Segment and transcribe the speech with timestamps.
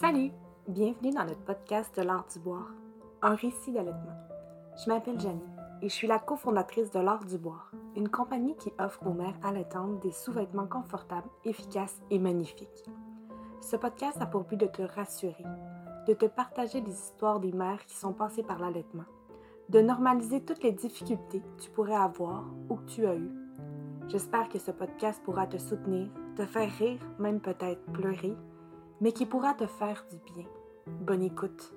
[0.00, 0.30] Salut!
[0.68, 2.70] Bienvenue dans notre podcast de l'art du boire,
[3.20, 4.14] un récit d'allaitement.
[4.76, 5.42] Je m'appelle Janie
[5.82, 9.34] et je suis la cofondatrice de l'art du boire, une compagnie qui offre aux mères
[9.42, 12.84] allaitantes des sous-vêtements confortables, efficaces et magnifiques.
[13.60, 15.44] Ce podcast a pour but de te rassurer,
[16.06, 19.06] de te partager des histoires des mères qui sont passées par l'allaitement,
[19.68, 23.32] de normaliser toutes les difficultés que tu pourrais avoir ou que tu as eues.
[24.06, 28.36] J'espère que ce podcast pourra te soutenir, te faire rire, même peut-être pleurer,
[29.00, 30.44] mais qui pourra te faire du bien.
[30.86, 31.72] Bonne écoute.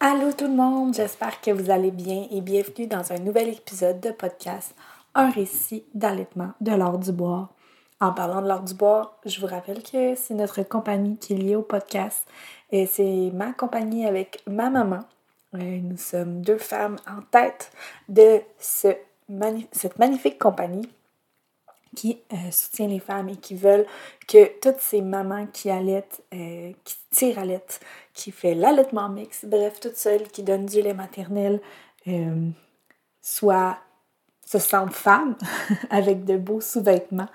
[0.00, 4.00] Allô tout le monde, j'espère que vous allez bien et bienvenue dans un nouvel épisode
[4.00, 4.74] de podcast
[5.14, 7.50] Un récit d'allaitement de l'or du bois.
[7.98, 11.38] En parlant de l'or du bois, je vous rappelle que c'est notre compagnie qui est
[11.38, 12.26] liée au podcast
[12.70, 15.00] et c'est ma compagnie avec ma maman.
[15.54, 17.72] Euh, nous sommes deux femmes en tête
[18.08, 18.88] de ce
[19.72, 20.88] cette magnifique compagnie
[21.96, 23.86] qui euh, soutient les femmes et qui veulent
[24.28, 27.62] que toutes ces mamans qui allaitent, euh, qui tirent l'aide,
[28.14, 31.60] qui fait l'allaitement mix, bref, toutes celles qui donnent du lait maternel,
[32.06, 32.48] euh,
[33.20, 33.78] soient,
[34.44, 35.36] se sentent femmes
[35.90, 37.28] avec de beaux sous-vêtements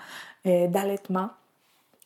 [0.43, 1.29] d'allaitement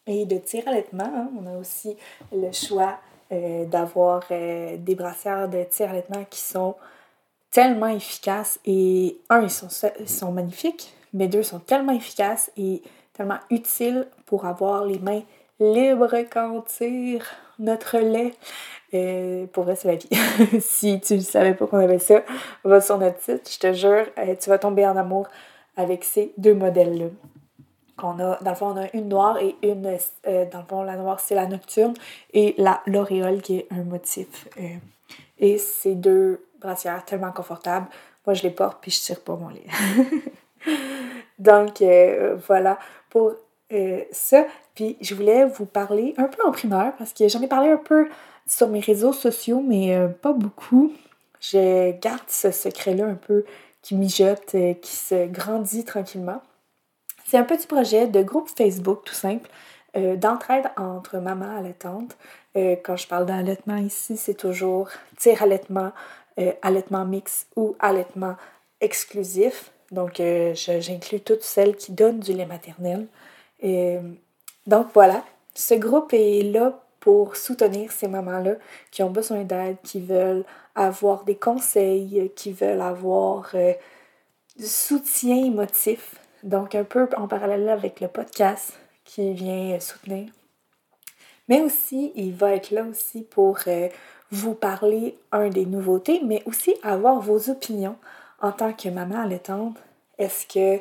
[0.07, 1.05] et de tir-allaitement.
[1.05, 1.29] Hein.
[1.39, 1.95] On a aussi
[2.33, 2.99] le choix
[3.31, 6.75] d'avoir des brassières de tir-allaitement qui sont
[7.49, 9.69] tellement efficaces et un, ils sont,
[10.01, 12.81] ils sont magnifiques, mes deux sont tellement efficaces et
[13.13, 15.23] tellement utiles pour avoir les mains
[15.59, 17.25] libres quand on tire
[17.57, 18.33] notre lait.
[18.93, 20.09] Euh, pour vrai, c'est la vie.
[20.59, 22.21] si tu ne savais pas qu'on avait ça,
[22.63, 25.27] va sur notre site, je te jure, euh, tu vas tomber en amour
[25.77, 27.07] avec ces deux modèles-là.
[27.97, 30.97] A, dans le fond, on a une noire et une, euh, dans le fond, la
[30.97, 31.93] noire, c'est la nocturne
[32.33, 34.49] et la l'auréole qui est un motif.
[35.39, 37.87] et ces deux brassières tellement confortables,
[38.25, 39.65] moi je les porte puis je tire pas mon lait.
[41.39, 43.33] Donc euh, voilà pour
[43.73, 44.45] euh, ça.
[44.73, 47.77] Puis je voulais vous parler un peu en primeur parce que j'en ai parlé un
[47.77, 48.07] peu
[48.47, 50.93] sur mes réseaux sociaux, mais euh, pas beaucoup.
[51.41, 53.45] Je garde ce secret-là un peu
[53.81, 56.41] qui mijote, qui se grandit tranquillement.
[57.25, 59.49] C'est un petit projet de groupe Facebook tout simple
[60.17, 62.17] d'entraide entre maman allaitante.
[62.55, 65.91] quand je parle d'allaitement ici, c'est toujours tir allaitement,
[66.63, 68.35] allaitement mix ou allaitement
[68.81, 69.71] exclusif.
[69.91, 73.07] Donc, euh, j'inclus toutes celles qui donnent du lait maternel.
[74.67, 75.23] Donc, voilà,
[75.53, 78.55] ce groupe est là pour soutenir ces mamans-là
[78.89, 83.73] qui ont besoin d'aide, qui veulent avoir des conseils, qui veulent avoir euh,
[84.57, 86.15] du soutien émotif.
[86.41, 88.73] Donc, un peu en parallèle avec le podcast
[89.03, 90.29] qui vient soutenir.
[91.47, 93.87] Mais aussi, il va être là aussi pour euh,
[94.31, 97.97] vous parler, un, des nouveautés, mais aussi avoir vos opinions
[98.45, 99.75] en tant que maman allaitante,
[100.19, 100.79] est-ce que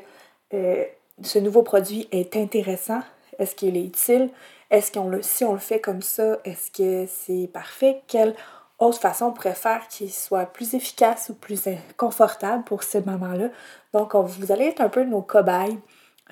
[0.52, 0.84] euh,
[1.22, 3.00] ce nouveau produit est intéressant?
[3.38, 4.28] Est-ce qu'il est utile?
[4.70, 8.02] Est-ce qu'on le, si on le fait comme ça, est-ce que c'est parfait?
[8.06, 8.34] Quelle
[8.78, 13.48] autre façon on pourrait faire qui soit plus efficace ou plus confortable pour ce moment-là?
[13.94, 15.78] Donc, vous allez être un peu nos cobayes.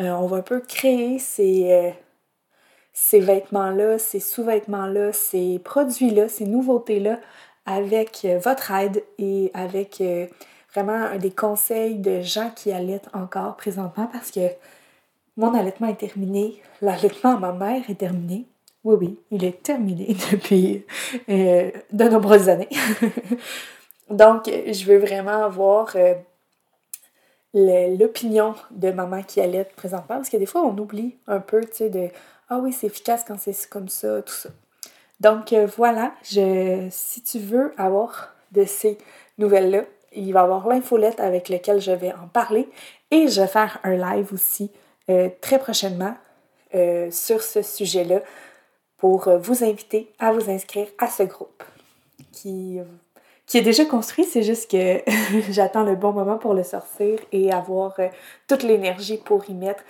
[0.00, 1.90] Euh, on va un peu créer ces, euh,
[2.92, 7.18] ces vêtements-là, ces sous-vêtements-là, ces produits-là, ces nouveautés-là
[7.64, 10.02] avec votre aide et avec
[10.72, 14.48] vraiment des conseils de gens qui allaitent encore présentement parce que
[15.36, 18.46] mon allaitement est terminé, l'allaitement à ma mère est terminé.
[18.84, 20.84] Oui, oui, il est terminé depuis
[21.28, 22.68] euh, de nombreuses années.
[24.10, 26.14] Donc, je veux vraiment avoir euh,
[27.54, 31.72] l'opinion de maman qui allait présentement parce que des fois, on oublie un peu, tu
[31.72, 32.08] sais, de
[32.48, 34.50] Ah oui, c'est efficace quand c'est comme ça, tout ça.
[35.20, 38.98] Donc, euh, voilà, je, si tu veux avoir de ces
[39.38, 42.68] nouvelles-là, il va y avoir l'infolette avec laquelle je vais en parler
[43.10, 44.70] et je vais faire un live aussi
[45.10, 46.14] euh, très prochainement
[46.74, 48.20] euh, sur ce sujet-là
[48.96, 51.62] pour euh, vous inviter à vous inscrire à ce groupe
[52.32, 52.78] qui,
[53.46, 54.24] qui est déjà construit.
[54.24, 55.02] C'est juste que
[55.50, 57.96] j'attends le bon moment pour le sortir et avoir
[58.48, 59.82] toute l'énergie pour y mettre.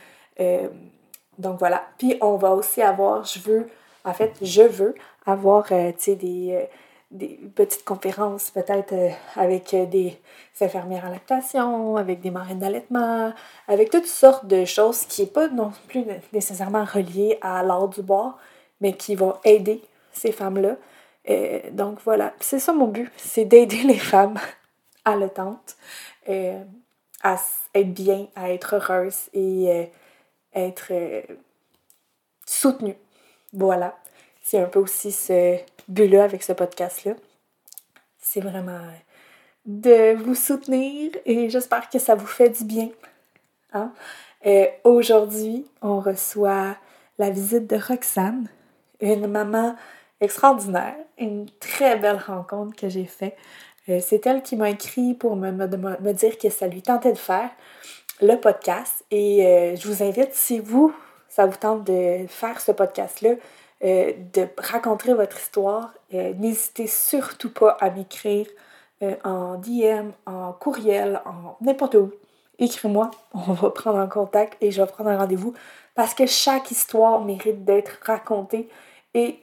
[1.38, 1.84] donc voilà.
[1.98, 3.68] Puis on va aussi avoir, je veux,
[4.04, 4.94] en fait, je veux
[5.26, 6.68] avoir, tu sais, des
[7.12, 10.18] des petites conférences peut-être euh, avec euh, des
[10.60, 13.32] infirmières en lactation, avec des marraines d'allaitement,
[13.68, 18.02] avec toutes sortes de choses qui n'est pas non plus nécessairement reliées à l'art du
[18.02, 18.38] bois,
[18.80, 19.82] mais qui vont aider
[20.12, 20.76] ces femmes-là.
[21.28, 24.38] Euh, donc voilà, c'est ça mon but, c'est d'aider les femmes
[25.04, 25.76] allaitantes
[27.24, 27.36] à
[27.74, 29.90] être bien, à être heureuses et
[30.54, 30.92] être
[32.46, 32.96] soutenues.
[33.52, 33.96] Voilà,
[34.42, 35.56] c'est un peu aussi ce
[35.88, 37.14] but-là avec ce podcast-là.
[38.18, 38.80] C'est vraiment
[39.64, 42.90] de vous soutenir et j'espère que ça vous fait du bien.
[43.72, 43.92] Hein?
[44.46, 46.76] Euh, aujourd'hui, on reçoit
[47.18, 48.48] la visite de Roxane,
[49.00, 49.76] une maman
[50.20, 53.36] extraordinaire, une très belle rencontre que j'ai faite.
[53.88, 57.18] Euh, c'est elle qui m'a écrit pour me, me, dire que ça lui tentait de
[57.18, 57.50] faire
[58.20, 59.04] le podcast.
[59.10, 60.92] Et euh, je vous invite, si vous,
[61.28, 63.34] ça vous tente de faire ce podcast-là,
[63.84, 68.46] euh, de raconter votre histoire, n'hésitez surtout pas à m'écrire
[69.24, 72.12] en DM, en courriel, en n'importe où.
[72.58, 75.54] Écris-moi, on va prendre en contact et je vais prendre un rendez-vous
[75.94, 78.68] parce que chaque histoire mérite d'être racontée
[79.14, 79.40] et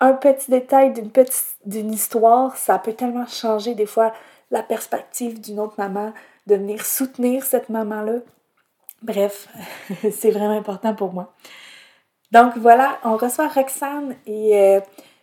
[0.00, 4.12] un petit détail d'une petite d'une histoire, ça peut tellement changer des fois
[4.50, 6.12] la perspective d'une autre maman,
[6.46, 8.18] de venir soutenir cette maman-là.
[9.02, 9.48] Bref,
[10.12, 11.32] c'est vraiment important pour moi.
[12.32, 14.80] Donc voilà, on reçoit Roxane et euh,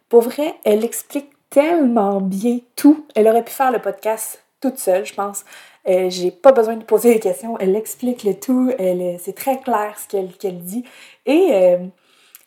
[0.10, 3.06] pour vrai, elle explique tellement bien tout.
[3.16, 5.44] Elle aurait pu faire le podcast toute seule, je pense.
[5.88, 7.58] Euh, j'ai pas besoin de poser des questions.
[7.60, 8.72] Elle explique le tout.
[8.80, 10.86] Elle, c'est très clair ce qu'elle, dit.
[11.26, 11.78] Et euh,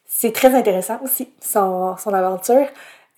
[0.07, 2.67] c'est très intéressant aussi, son, son aventure.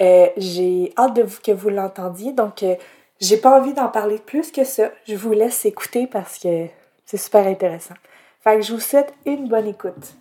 [0.01, 2.33] Euh, j'ai hâte de que vous l'entendiez.
[2.33, 2.75] Donc, euh,
[3.21, 4.91] j'ai pas envie d'en parler plus que ça.
[5.07, 6.67] Je vous laisse écouter parce que
[7.05, 7.95] c'est super intéressant.
[8.41, 10.15] Fait que je vous souhaite une bonne écoute.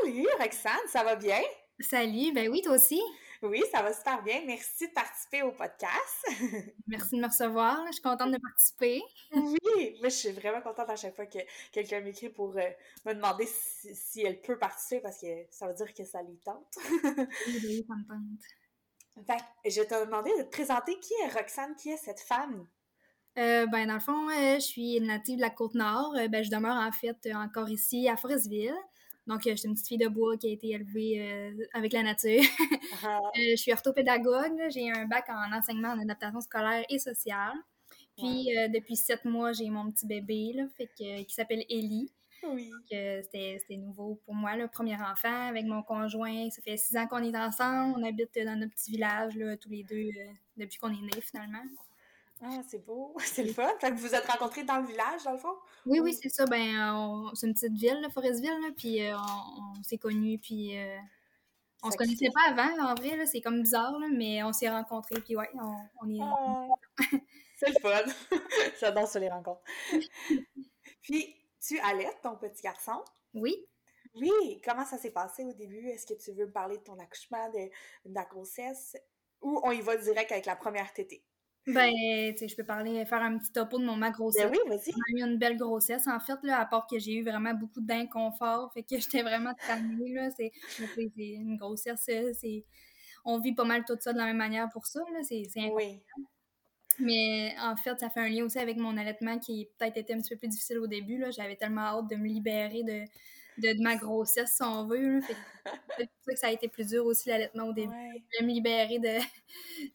[0.00, 1.40] Salut Roxane, ça va bien?
[1.80, 3.00] Salut, ben oui, toi aussi.
[3.42, 4.42] Oui, ça va super bien.
[4.46, 6.26] Merci de participer au podcast.
[6.86, 7.84] Merci de me recevoir.
[7.88, 9.02] Je suis contente de participer.
[9.32, 11.38] oui, moi, je suis vraiment contente à chaque fois que
[11.72, 12.70] quelqu'un m'écrit pour euh,
[13.04, 16.78] me demander si, elle peut participer parce que ça veut dire que ça lui tente.
[17.46, 19.26] oui, ça me tente.
[19.26, 22.66] Fait, je te demandé de te présenter qui est Roxane, qui est cette femme?
[23.38, 26.14] Euh, ben, dans le fond, euh, je suis native de la Côte-Nord.
[26.30, 28.74] ben, je demeure en fait encore ici à Forestville.
[29.26, 31.92] Donc, euh, je suis une petite fille de bois qui a été élevée euh, avec
[31.92, 32.42] la nature.
[33.04, 33.20] Ah.
[33.34, 34.60] Euh, je suis orthopédagogue.
[34.68, 37.54] J'ai un bac en enseignement en adaptation scolaire et sociale.
[38.16, 42.12] Puis, depuis sept mois, j'ai mon petit bébé là, fait que, qui s'appelle Ellie.
[42.42, 42.70] Oui.
[42.90, 46.50] C'était nouveau pour moi, le premier enfant avec mon conjoint.
[46.50, 47.94] Ça fait six ans qu'on est ensemble.
[47.98, 50.10] On habite dans notre petit village, là, tous les deux,
[50.56, 51.64] depuis qu'on est nés, finalement.
[52.44, 53.70] Ah, c'est beau, c'est le fun.
[53.80, 55.54] Fait que vous êtes rencontrés dans le village, dans le fond?
[55.86, 56.44] Oui, oui, c'est ça.
[56.46, 60.98] Ben, c'est une petite ville, Forestville, puis euh, on, s'est connus, puis euh,
[61.84, 65.36] on se connaissait pas avant, en vrai, c'est comme bizarre, mais on s'est rencontrés, puis
[65.36, 65.48] ouais,
[66.00, 66.18] on, est...
[66.20, 66.68] Ah,
[67.56, 68.12] c'est le fun!
[68.80, 69.62] J'adore sur les rencontres.
[71.02, 73.04] puis, tu allaites ton petit garçon?
[73.34, 73.54] Oui.
[74.14, 75.88] Oui, comment ça s'est passé au début?
[75.88, 77.70] Est-ce que tu veux me parler de ton accouchement, de,
[78.10, 78.96] de la grossesse?
[79.40, 81.24] Ou on y va direct avec la première tétée?
[81.66, 81.92] Ben,
[82.32, 84.50] tu sais, je peux parler, faire un petit topo de mon ma grossesse.
[84.50, 84.92] Ben oui, vas-y.
[84.92, 87.80] J'ai eu une belle grossesse, en fait, là, à part que j'ai eu vraiment beaucoup
[87.80, 90.30] d'inconfort, fait que j'étais vraiment tannée, là.
[90.30, 90.52] C'est
[91.16, 92.00] une grossesse,
[92.40, 92.64] c'est...
[93.24, 95.20] On vit pas mal tout ça de la même manière pour ça, là.
[95.22, 96.02] C'est oui.
[96.98, 100.18] Mais en fait, ça fait un lien aussi avec mon allaitement qui peut-être été un
[100.18, 101.30] petit peu plus difficile au début, là.
[101.30, 103.04] J'avais tellement hâte de me libérer de
[103.58, 105.20] de, ma grossesse, si on veut.
[105.96, 107.92] C'est pour ça que ça a été plus dur aussi l'allaitement au début.
[108.32, 109.18] Je vais me libérer de,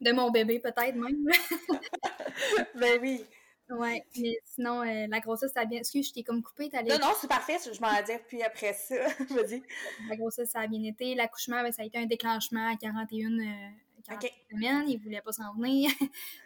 [0.00, 1.24] de mon bébé, peut-être même.
[2.74, 3.24] ben oui.
[3.70, 5.80] Ouais, mais sinon, euh, la grossesse, ça a bien.
[5.80, 6.88] Excuse, je t'ai comme coupé, t'allais.
[6.90, 8.94] Non, non, c'est parfait, je m'en vais dire, puis après ça,
[9.30, 9.62] vas-y.
[10.08, 11.14] La grossesse, ça a bien été.
[11.14, 14.14] L'accouchement, ben, ça a été un déclenchement à 41, euh,
[14.50, 14.88] semaines.
[14.88, 15.90] Il voulait pas s'en venir.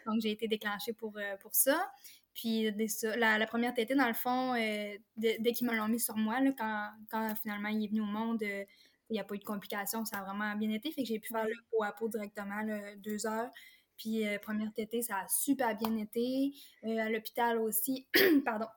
[0.05, 1.89] Donc, j'ai été déclenchée pour, euh, pour ça.
[2.33, 2.71] Puis
[3.15, 6.51] la, première tétée, dans le fond, euh, dès qu'ils me l'ont mis sur moi, là,
[6.57, 8.65] quand, quand, finalement il est venu au monde, euh,
[9.09, 10.91] il n'y a pas eu de complications, ça a vraiment bien été.
[10.91, 12.61] Fait que j'ai pu faire le peau à peau directement,
[12.97, 13.49] deux heures.
[13.97, 16.53] Puis euh, première tétée, ça a super bien été.
[16.83, 18.07] à l'hôpital aussi,
[18.45, 18.67] pardon,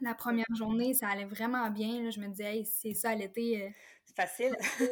[0.00, 2.02] la première journée, ça allait vraiment bien.
[2.02, 2.10] Là.
[2.10, 3.72] Je me disais, c'est ça l'été.
[4.04, 4.56] c'est facile.
[4.78, 4.84] ça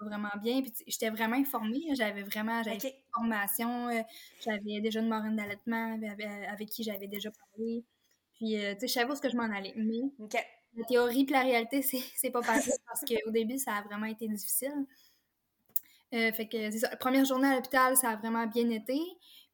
[0.00, 0.62] va vraiment bien.
[0.62, 1.82] Puis j'étais vraiment informée.
[1.94, 3.90] J'avais vraiment j'avais une formation.
[4.44, 5.98] j'avais déjà une marraine d'allaitement
[6.48, 7.84] avec, qui j'avais déjà parlé.
[8.34, 9.74] Puis, tu sais, je savais où ce que je m'en allais.
[9.76, 10.00] Mais
[10.76, 11.82] la théorie et la réalité,
[12.16, 14.86] c'est pas pareil parce qu'au début, ça a vraiment été difficile.
[16.10, 16.90] fait que c'est ça.
[16.90, 19.00] La première journée à l'hôpital, ça a vraiment bien été.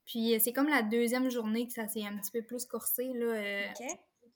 [0.06, 3.12] Puis c'est comme la deuxième journée que ça s'est un petit peu plus coursé.
[3.14, 3.72] Là,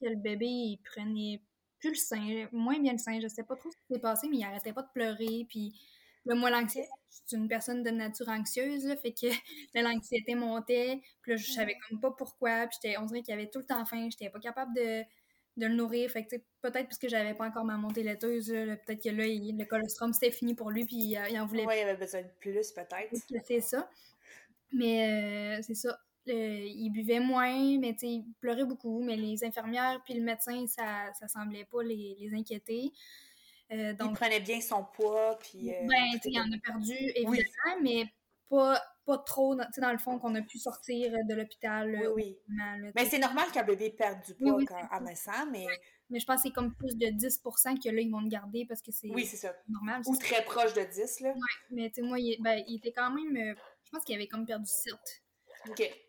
[0.01, 1.41] que le bébé, il prenait
[1.79, 3.19] plus le sein, moins bien le sein.
[3.19, 5.45] Je sais pas trop ce qui s'est passé, mais il arrêtait pas de pleurer.
[5.49, 5.73] Puis
[6.25, 9.27] le moi, l'anxiété, je suis une personne de nature anxieuse, là, fait que
[9.75, 11.01] l'anxiété montait.
[11.21, 12.67] Puis là, je savais comme pas pourquoi.
[12.67, 14.09] Puis on dirait qu'il avait tout le temps faim.
[14.11, 15.01] J'étais pas capable de,
[15.57, 16.09] de le nourrir.
[16.11, 19.65] Fait que peut-être parce que j'avais pas encore ma montée laiteuse, peut-être que là, le
[19.65, 21.63] colostrum, c'était fini pour lui, puis euh, il en voulait.
[21.63, 23.15] Il avait besoin de plus, peut-être.
[23.45, 23.89] C'est ça.
[24.71, 25.97] Mais euh, c'est ça
[26.29, 29.01] il buvait moins, mais il pleurait beaucoup.
[29.03, 32.91] Mais les infirmières puis le médecin, ça, ça semblait pas les, les inquiéter.
[33.71, 35.71] Euh, donc, il prenait bien son poids, puis...
[35.73, 38.05] Euh, ben, il en a perdu, évidemment, mais
[38.49, 41.95] pas, pas trop, dans, dans le fond, qu'on a pu sortir de l'hôpital.
[42.15, 42.91] Oui, oui.
[42.95, 45.67] mais c'est normal qu'un bébé perde du poids quand, à naissant, mais
[46.09, 48.65] Mais je pense que c'est comme plus de 10% que là, ils vont te garder
[48.67, 49.55] parce que c'est oui, ça.
[49.67, 50.01] normal.
[50.07, 51.29] Ou très proche de 10, là.
[51.29, 51.35] Ouais,
[51.69, 53.37] mais tu sais, moi, il, ben, il était quand même.
[53.37, 54.93] Euh, je pense qu'il avait comme perdu 7.
[55.69, 56.08] OK.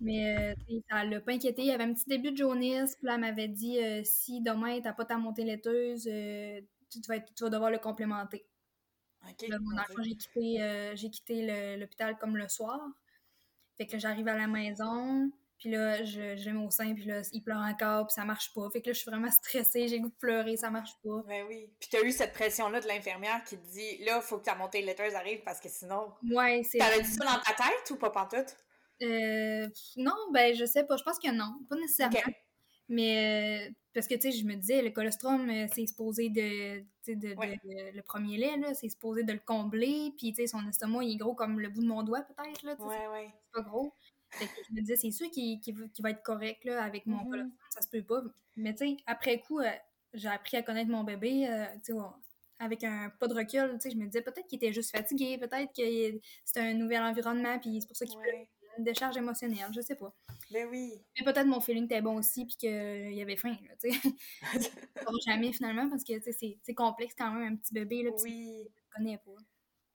[0.00, 1.62] Mais euh, ça l'a pas inquiété.
[1.62, 2.96] Il y avait un petit début de jaunisse.
[2.96, 7.20] Puis là, elle m'avait dit euh, si demain, t'as pas ta montée laiteuse, tu, vas
[7.20, 8.46] tu, vas devoir le complémenter.
[9.28, 9.48] OK.
[9.48, 12.80] Là, mon enfant, j'ai quitté, j'ai quitté l'hôpital comme le soir.
[13.76, 15.30] Fait que j'arrive à la maison.
[15.58, 18.70] Puis là, je, je au sein, puis là, il pleure encore, puis ça marche pas.
[18.70, 21.22] Fait que là, je suis vraiment stressée, j'ai goût de pleurer, ça marche pas.
[21.26, 21.68] Ben oui.
[21.80, 24.82] Puis t'as eu cette pression-là de l'infirmière qui te dit, là, faut que ta montée
[24.82, 26.12] laiteuse arrive parce que sinon.
[26.30, 26.78] Ouais, c'est.
[26.78, 28.56] T'avais dit ça dans ta tête ou pas pantoute?
[29.02, 30.96] Euh, non, ben, je sais pas.
[30.96, 31.58] Je pense que non.
[31.68, 32.18] Pas nécessairement.
[32.88, 36.78] Mais, euh, parce que, tu sais, je me disais, le colostrum, euh, c'est supposé de,
[36.80, 37.34] tu sais, de,
[37.94, 41.14] le premier lait, là, c'est supposé de le combler, puis, tu sais, son estomac, il
[41.14, 43.28] est gros comme le bout de mon doigt, peut-être, là, ouais, ouais.
[43.30, 43.92] c'est pas gros.
[44.30, 45.60] Fait que je me disais, c'est sûr qu'il
[46.00, 48.22] va être correct là, avec mon mm colostrum, ça se peut pas.
[48.56, 49.70] Mais tu sais, après coup, euh,
[50.14, 51.48] j'ai appris à connaître mon bébé,
[51.84, 51.98] tu sais,
[52.58, 55.38] avec un pas de recul, tu sais, je me disais peut-être qu'il était juste fatigué,
[55.38, 58.48] peut-être que c'était un nouvel environnement, puis c'est pour ça qu'il ouais.
[58.78, 60.14] Une décharge émotionnelle, je sais pas.
[60.50, 60.92] Mais ben oui.
[61.18, 64.08] Mais peut-être mon feeling était bon aussi, puis qu'il y avait faim, là, tu sais.
[65.26, 68.68] jamais finalement, parce que, c'est complexe quand même, un petit bébé, là, oui.
[68.74, 69.36] tu connais pas.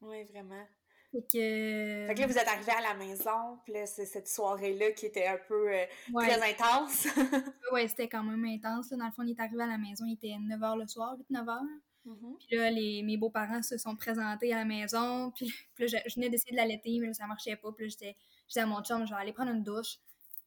[0.02, 0.64] Oui, vraiment.
[1.12, 2.08] Fait que...
[2.08, 5.06] fait que là, vous êtes arrivé à la maison, puis là, c'est cette soirée-là qui
[5.06, 5.86] était un peu euh,
[6.16, 7.06] très intense.
[7.72, 8.90] ouais, c'était quand même intense.
[8.92, 8.98] Là.
[8.98, 11.60] Dans le fond, on est arrivé à la maison, il était 9h le soir, 8-9h.
[12.06, 12.38] Mm-hmm.
[12.40, 16.16] Puis là, les, mes beaux-parents se sont présentés à la maison, puis, puis là, je,
[16.16, 17.72] venais d'essayer de l'allaiter, mais là, ça marchait pas.
[17.72, 18.18] Puis là, j'étais,
[18.54, 19.98] j'étais à mon chum, je vais aller prendre une douche,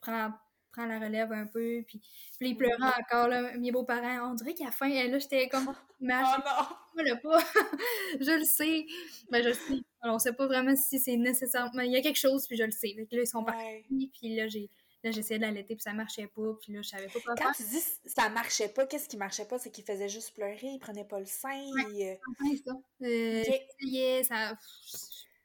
[0.01, 0.35] prendre,
[0.73, 2.01] prendre la relève un peu, puis,
[2.39, 5.49] puis il pleurait encore, là, mes beaux-parents, on dirait qu'il a faim, et là, j'étais
[5.49, 6.23] comme, oh non!
[6.99, 7.39] le pas,
[8.21, 8.87] je le sais,
[9.31, 11.97] ben je le sais, alors on sait pas vraiment si c'est nécessaire, mais il y
[11.97, 14.71] a quelque chose, puis je le sais, là, ils sont partis, puis là, j'ai
[15.05, 17.53] Là, j'essayais de l'allaiter, puis ça marchait pas, puis là, je savais pas quoi Quand
[17.53, 19.57] tu dis ça marchait pas, qu'est-ce qui marchait pas?
[19.57, 21.63] C'est qu'il faisait juste pleurer, il prenait pas le sein?
[21.75, 22.63] Ouais, il...
[22.65, 22.73] ça.
[23.03, 23.43] Euh,
[23.85, 24.25] okay.
[24.25, 24.59] ça...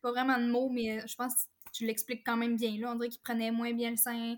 [0.01, 1.41] Pas vraiment de mots, mais je pense que
[1.71, 2.77] tu l'expliques quand même bien.
[2.79, 4.35] Là, on dirait qu'il prenait moins bien le sein,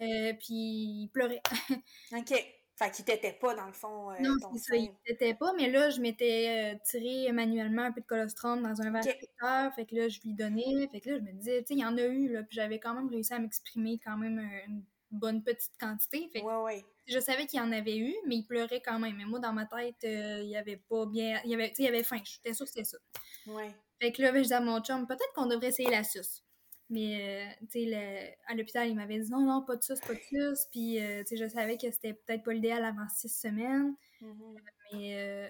[0.00, 1.42] euh, puis il pleurait.
[2.12, 2.34] OK.
[2.78, 5.88] Fait qu'il t'était pas, dans le fond, euh, non, ça, il t'était pas, mais là,
[5.88, 9.74] je m'étais euh, tiré manuellement un peu de colostrum dans un verre okay.
[9.74, 11.80] fait que là, je lui donnais, fait que là, je me disais, tu sais, il
[11.80, 14.82] y en a eu, là, puis j'avais quand même réussi à m'exprimer quand même une
[15.10, 16.84] bonne petite quantité, fait ouais, ouais.
[17.06, 19.52] je savais qu'il y en avait eu, mais il pleurait quand même, mais moi, dans
[19.52, 21.88] ma tête, euh, il y avait pas bien, il y avait, tu sais, il y
[21.88, 22.98] avait faim, j'étais sûre que c'était ça.
[23.46, 23.74] Ouais.
[24.00, 26.44] Fait que là, je disais à mon chum, peut-être qu'on devrait essayer la suce.
[26.88, 30.14] Mais, euh, tu sais, à l'hôpital, il m'avait dit non, non, pas de ça, pas
[30.14, 30.68] de ça.
[30.70, 33.96] Puis, euh, tu sais, je savais que c'était peut-être pas l'idéal avant six semaines.
[34.22, 34.56] Mm-hmm.
[34.92, 35.48] Mais euh,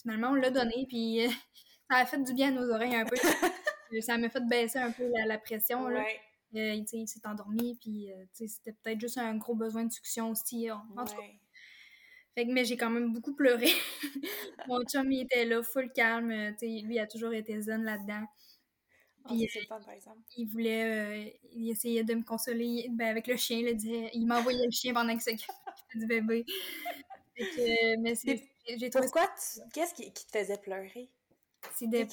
[0.00, 1.20] finalement, on l'a donné, puis
[1.90, 3.16] ça a fait du bien à nos oreilles un peu.
[4.00, 5.88] ça m'a fait baisser un peu la, pression.
[5.88, 6.06] Là.
[6.52, 10.70] il s'est endormi, puis c'était peut-être juste un gros besoin de succion aussi.
[10.70, 11.04] En
[12.34, 13.68] Fait que, mais j'ai quand même beaucoup pleuré.
[14.68, 16.30] Mon chum, il était là, full calme.
[16.30, 18.24] lui, il a toujours été zen là-dedans.
[19.28, 20.18] Puis, euh, fun, par exemple.
[20.36, 23.62] Il voulait, euh, il essayait de me consoler ben, avec le chien.
[23.62, 25.36] Là, disait, il m'envoyait le chien pendant que c'est
[25.94, 26.44] du bébé.
[27.36, 28.14] Que, mais
[28.76, 29.28] j'ai Pourquoi
[29.72, 31.08] Qu'est-ce qui, qui, te faisait pleurer?
[31.74, 32.06] C'est de...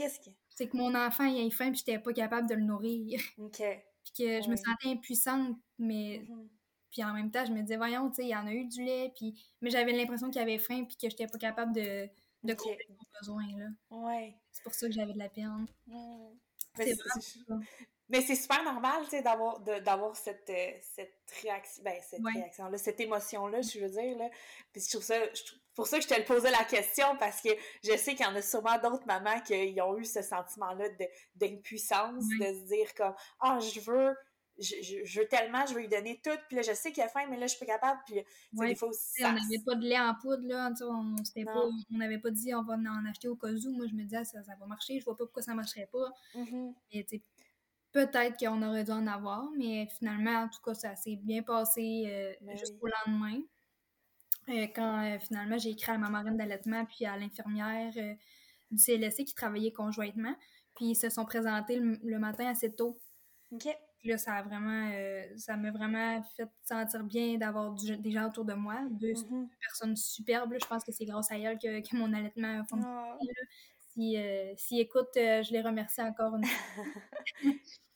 [0.50, 3.20] C'est que mon enfant, il a faim puis j'étais pas capable de le nourrir.
[3.40, 3.58] OK.
[3.58, 6.22] Puis que je me sentais impuissante, mais...
[6.24, 6.48] Mm-hmm.
[6.92, 8.66] Puis en même temps, je me disais, voyons, tu sais, il y en a eu
[8.66, 9.44] du lait, puis...
[9.62, 12.08] Mais j'avais l'impression qu'il avait faim puis que j'étais pas capable de,
[12.44, 12.56] de okay.
[12.56, 13.68] combler son besoin, là.
[13.90, 14.36] Ouais.
[14.52, 15.68] C'est pour ça que j'avais de la peine.
[18.08, 22.78] Mais c'est super normal, tu sais, d'avoir, d'avoir cette, euh, cette réaction, ben, cette réaction-là,
[22.78, 24.30] cette émotion-là, je veux dire, là.
[24.72, 25.16] Puis je trouve ça,
[25.74, 27.50] pour ça que je te posais la question, parce que
[27.84, 30.86] je sais qu'il y en a sûrement d'autres mamans qui ont eu ce sentiment-là
[31.36, 34.16] d'impuissance, de, se dire comme, ah, je veux,
[34.60, 37.26] je, veux tellement, je veux lui donner tout, puis là, je sais qu'il a faim,
[37.30, 38.22] mais là, je suis pas capable, puis
[38.54, 41.16] ouais, des fois aussi, On n'avait pas de lait en poudre, là, on
[41.98, 44.44] n'avait pas, dit on va en acheter au cas où, moi, je me disais, ça,
[44.44, 47.22] ça va marcher, je vois pas pourquoi ça marcherait pas, mm-hmm.
[47.92, 52.06] peut-être qu'on aurait dû en avoir, mais finalement, en tout cas, ça s'est bien passé
[52.08, 53.42] euh, ben jusqu'au lendemain,
[54.50, 57.92] euh, quand euh, finalement, j'ai écrit à ma marraine d'allaitement, puis à l'infirmière
[58.72, 60.36] du CLSC qui travaillait conjointement,
[60.76, 62.98] puis ils se sont présentés le, matin assez tôt.
[63.52, 63.68] OK
[64.10, 68.46] là, ça a vraiment, euh, ça m'a vraiment fait sentir bien d'avoir des gens autour
[68.46, 69.48] de moi, deux, mm-hmm.
[69.62, 70.56] personnes superbes.
[70.62, 73.18] Je pense que c'est grâce à elles que, que mon allaitement a fonctionné.
[73.20, 73.26] Oh.
[73.94, 76.84] Si, euh, si écoute, euh, je les remercie encore une fois.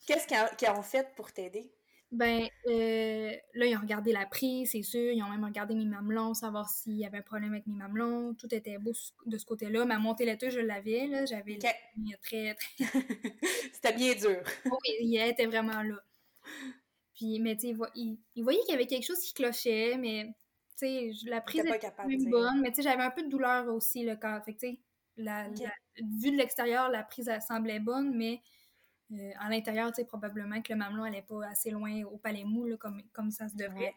[0.07, 1.71] Qu'est-ce qu'ils ont fait pour t'aider?
[2.11, 5.11] Ben, euh, là, ils ont regardé la prise, c'est sûr.
[5.11, 8.33] Ils ont même regardé mes mamelons, savoir s'il y avait un problème avec mes mamelons.
[8.33, 8.93] Tout était beau
[9.25, 9.85] de ce côté-là.
[9.85, 11.25] Ma montée laiteuse, je l'avais, là.
[11.25, 11.73] J'avais okay.
[12.21, 12.85] très, très...
[13.73, 14.41] C'était bien dur.
[14.65, 16.01] oui, il était vraiment là.
[17.13, 20.33] Puis, mais tu sais, il, il, voyait qu'il y avait quelque chose qui clochait, mais
[20.79, 24.03] sais, la prise était même bonne, mais tu sais, j'avais un peu de douleur aussi,
[24.03, 24.43] le corps.
[24.43, 24.79] Fait que, tu sais,
[25.17, 28.41] la, vue de l'extérieur, la prise, elle semblait bonne, mais
[29.11, 32.43] euh, à l'intérieur, tu sais, probablement que le mamelon n'allait pas assez loin au palais
[32.43, 33.93] mou, là, comme, comme ça se devrait.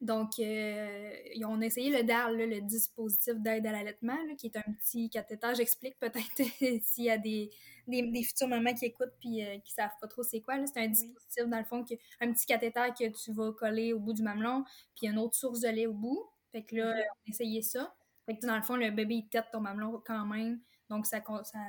[0.00, 1.12] Donc, euh,
[1.44, 5.48] on a essayé le DAR, le dispositif d'aide à l'allaitement, qui est un petit cathéter.
[5.54, 6.40] J'explique peut-être
[6.82, 7.50] s'il y a des,
[7.86, 10.54] des, futurs mamans qui écoutent puis euh, qui savent pas trop c'est quoi.
[10.66, 13.98] C'est un dispositif, dans le fond, que, un petit cathéter que tu vas coller au
[13.98, 14.64] bout du mamelon,
[14.96, 16.24] puis une autre source de lait au bout.
[16.50, 17.94] Fait que là, on a essayé ça.
[18.30, 20.60] Fait que dans le fond, le bébé, il tête ton mamelon quand même.
[20.88, 21.20] Donc, ça,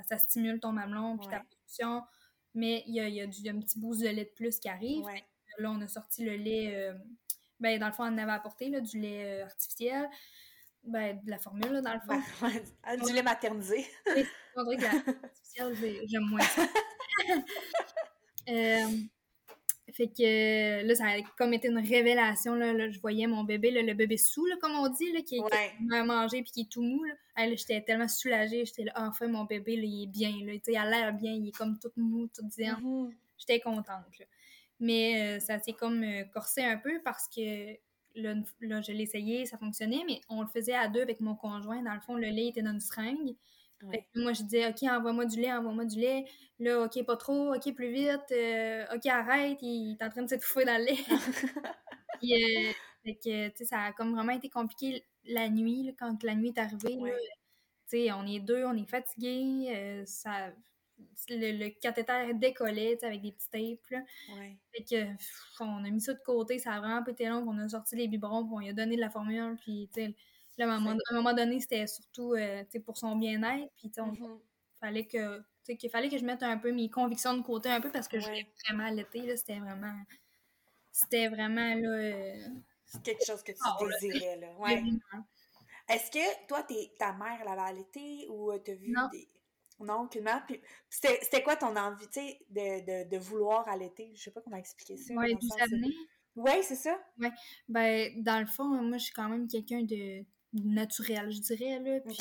[0.07, 2.03] ça, stimule ton mamelon puis ta production.
[2.53, 4.69] Mais il y a, y a, du, un petit boost de lait de plus qui
[4.69, 5.03] arrive.
[5.57, 6.75] Là, on a sorti le lait...
[6.75, 6.93] Euh,
[7.59, 10.07] ben, dans le fond, on avait apporté là, du lait euh, artificiel.
[10.83, 13.05] Ben, de la formule, là, dans le fond.
[13.07, 13.83] Du lait maternisé.
[14.55, 16.67] On dirait que l'artificiel, j'aime moins ça.
[18.49, 18.87] euh,
[19.93, 22.55] fait que là, ça a comme été une révélation.
[22.55, 25.50] Là, je voyais mon bébé, le bébé sous, là, comme on dit, là, qui, ouais.
[25.50, 27.03] qui a mangé puis qui est tout mou.
[27.03, 27.13] Là.
[27.55, 28.65] j'étais tellement soulagée.
[28.65, 30.31] J'étais là, enfin, mon bébé, là, il est bien.
[30.45, 30.53] Là.
[30.67, 31.33] Il a l'air bien.
[31.33, 32.79] Il est comme tout mou, tout bien.
[32.81, 33.12] Mm-hmm.
[33.38, 34.19] J'étais contente.
[34.19, 34.25] Là.
[34.81, 37.74] Mais euh, ça s'est comme euh, corsé un peu parce que
[38.15, 41.36] là, là je l'ai essayé, ça fonctionnait, mais on le faisait à deux avec mon
[41.36, 41.83] conjoint.
[41.83, 43.36] Dans le fond, le lait était dans une seringue.
[44.15, 46.25] Moi, je disais, OK, envoie-moi du lait, envoie-moi du lait.
[46.59, 48.31] Là, OK, pas trop, OK, plus vite.
[48.31, 50.97] Euh, OK, arrête, il est en train de s'étouffer dans le lait.
[52.21, 52.33] Puis,
[53.03, 56.50] fait que, tu sais, ça a comme vraiment été compliqué la nuit, quand la nuit
[56.55, 57.00] est arrivée.
[57.89, 60.03] Tu sais, on est deux, on est fatigués.
[60.05, 60.51] ça
[61.29, 63.89] le, le cathéter décollait avec des petits tapes.
[63.89, 64.03] Là.
[64.73, 65.05] Fait que,
[65.59, 68.07] on a mis ça de côté, ça a vraiment été long, on a sorti les
[68.07, 69.89] biberons, puis on lui a donné de la formule, puis
[70.65, 74.39] là, à, un moment, donné, c'était surtout euh, pour son bien-être, puis il mm-hmm.
[74.79, 75.41] fallait que
[75.77, 78.19] qu'il fallait que je mette un peu mes convictions de côté un peu parce que
[78.19, 79.95] je voulais vraiment allaiter, c'était vraiment
[80.91, 82.47] c'était vraiment là euh,
[82.83, 83.59] c'est quelque chose que tu
[84.01, 84.83] désirais là, ouais.
[85.87, 86.65] Est-ce que toi
[86.97, 89.27] ta mère l'avait allaité ou euh, t'as vu des
[89.83, 90.39] non, aucunement.
[90.47, 94.11] Puis c'était quoi ton envie, tu sais, de, de, de, vouloir allaiter?
[94.15, 95.13] Je sais pas comment expliquer ça.
[95.15, 95.93] Oui, d'où ça venait?
[96.35, 96.97] Oui, c'est ça.
[97.19, 97.29] Oui.
[97.67, 102.00] Ben, dans le fond, moi, je suis quand même quelqu'un de naturel, je dirais, là.
[102.01, 102.18] Puis,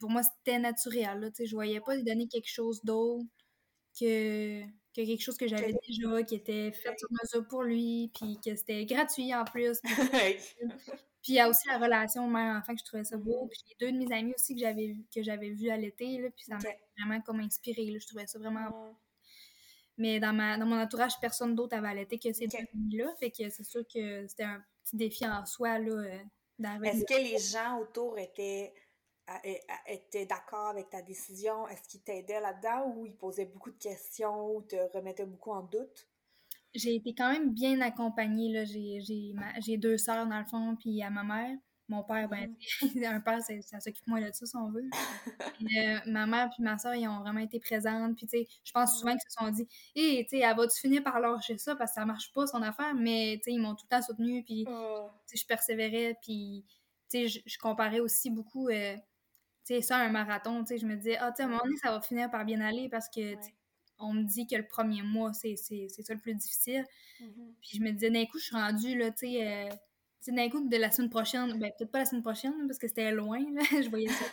[0.00, 1.28] Pour moi, c'était naturel, là.
[1.38, 3.24] Je voyais pas de donner quelque chose d'autre
[3.98, 8.38] que, que quelque chose que j'avais déjà, qui était fait sur mesure pour lui, puis
[8.44, 9.80] que c'était gratuit en plus.
[11.24, 13.48] Puis il y a aussi la relation mère-enfant que je trouvais ça beau.
[13.50, 16.20] Puis j'ai deux de mes amis aussi que j'avais vu, que j'avais vu à l'été,
[16.36, 17.98] puis ça m'a vraiment comme inspiré.
[17.98, 18.94] Je trouvais ça vraiment
[19.96, 23.14] Mais dans, ma, dans mon entourage, personne d'autre avait allaité que ces deux amis-là.
[23.20, 26.18] Fait que c'est sûr que c'était un petit défi en soi là, euh,
[26.62, 28.72] Est-ce que les gens autour étaient
[29.86, 31.66] étaient d'accord avec ta décision?
[31.68, 35.62] Est-ce qu'ils t'aidaient là-dedans ou ils posaient beaucoup de questions ou te remettaient beaucoup en
[35.62, 36.08] doute?
[36.74, 38.64] j'ai été quand même bien accompagnée.
[38.66, 41.56] J'ai, deux sœurs, dans le fond, puis à ma mère.
[41.88, 43.04] Mon père, ben, mm.
[43.04, 44.88] un père, ça, s'occupe moins de ça, si on veut.
[45.76, 48.16] Euh, ma mère puis ma soeur, ils ont vraiment été présentes.
[48.16, 50.78] Puis, tu sais, je pense souvent qu'ils se sont dit, hé, tu sais, elle va-tu
[50.78, 52.94] finir par lâcher ça parce que ça marche pas, son affaire?
[52.94, 55.08] Mais, tu sais, ils m'ont tout le temps soutenue, puis, oh.
[55.26, 56.64] tu sais, je persévérais, puis,
[57.10, 58.94] tu sais, je, comparais aussi beaucoup, euh,
[59.64, 61.48] tu sais, ça, un marathon, tu sais, je me disais, ah, tu sais, à un
[61.48, 63.34] moment donné, ça va finir par bien aller parce que,
[63.98, 66.84] on me dit que le premier mois, c'est ça le plus difficile.
[67.20, 67.54] Mm-hmm.
[67.60, 69.68] Puis je me disais, d'un coup, je suis rendue, là, tu sais, euh,
[70.32, 73.12] d'un coup, de la semaine prochaine, ben peut-être pas la semaine prochaine, parce que c'était
[73.12, 74.24] loin, là, je voyais ça.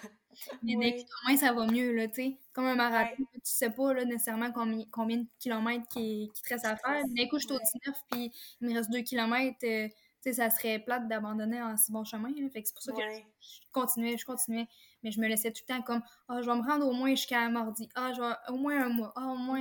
[0.64, 2.38] Mais d'un coup, au moins, ça va mieux, là, tu sais.
[2.54, 6.50] Comme un marathon, tu sais pas, là, nécessairement combien, combien de kilomètres qui, qui te
[6.50, 7.04] reste à faire.
[7.08, 9.58] D'un coup, je suis au 19, puis il me reste 2 kilomètres.
[9.64, 12.30] Euh, tu sais, ça serait plate d'abandonner en si bon chemin.
[12.30, 12.50] Là.
[12.50, 14.68] Fait que c'est pour ça que je continuais, je continuais
[15.04, 17.10] mais je me laissais tout le temps comme ah je vais me rendre au moins
[17.12, 19.60] jusqu'à mardi ah je vais au moins un mois ah au moins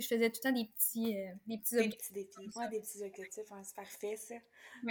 [0.00, 2.68] sais je faisais tout le temps des petits euh, des petits des petits défis ouais,
[2.68, 4.34] des petits objectifs hein, c'est parfait ça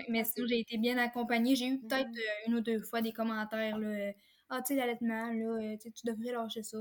[0.10, 2.20] mais sinon j'ai été bien accompagnée j'ai eu peut-être mm-hmm.
[2.20, 4.12] euh, une ou deux fois des commentaires là euh,
[4.50, 6.78] ah tu sais l'allaitement là tu devrais lâcher ça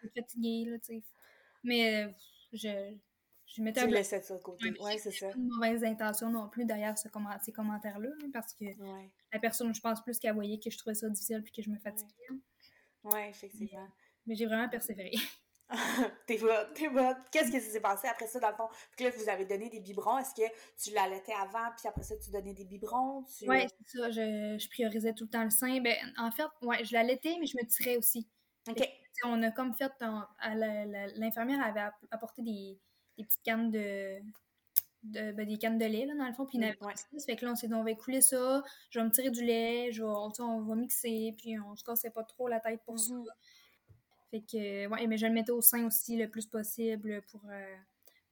[0.00, 1.02] tu es fatiguée là tu sais
[1.64, 2.06] mais
[2.52, 2.94] je
[3.54, 4.72] je mettais tu un laissais ça de côté.
[4.80, 5.28] Ouais, c'est ça.
[5.28, 7.08] Pas de mauvaise intention non plus derrière ce
[7.42, 8.64] ces commentaires-là, hein, parce que
[9.32, 11.68] la personne, je pense plus qu'elle voyait que je trouvais ça difficile puis que je
[11.68, 12.40] me fatiguais.
[13.04, 13.88] Oui, effectivement.
[14.26, 15.12] Mais, j'ai vraiment persévéré.
[16.26, 17.16] t'es bonne, t'es bonne.
[17.30, 18.68] Qu'est-ce qui s'est passé après ça, dans le fond?
[18.96, 20.18] Puis là, vous avez donné des biberons.
[20.18, 20.48] Est-ce que
[20.82, 23.24] tu l'allaitais avant, puis après ça, tu donnais des biberons?
[23.38, 23.48] Tu...
[23.48, 24.10] Oui, c'est ça.
[24.10, 25.80] Je, je, priorisais tout le temps le sein.
[25.80, 28.28] Ben, en fait, ouais, je l'allaitais, mais je me tirais aussi.
[28.68, 28.88] OK.
[29.24, 29.92] on a comme fait...
[31.16, 32.78] L'infirmière avait apporté des
[33.18, 34.20] des petites cannes de,
[35.04, 36.76] de ben, des cannes de lait, là, dans le fond, puis en avait
[37.24, 39.44] Fait que là, on s'est dit, on va écouler ça, je vais me tirer du
[39.44, 42.98] lait, je vais, on va mixer, puis on se cassait pas trop la tête pour
[42.98, 43.14] ça.
[44.32, 47.76] Fait que, ouais, mais je le mettais au sein aussi le plus possible pour, euh,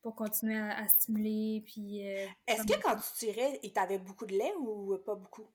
[0.01, 2.09] pour continuer à, stimuler, puis...
[2.09, 5.47] Euh, Est-ce que quand tu tirais, il t'avait beaucoup de lait ou pas beaucoup?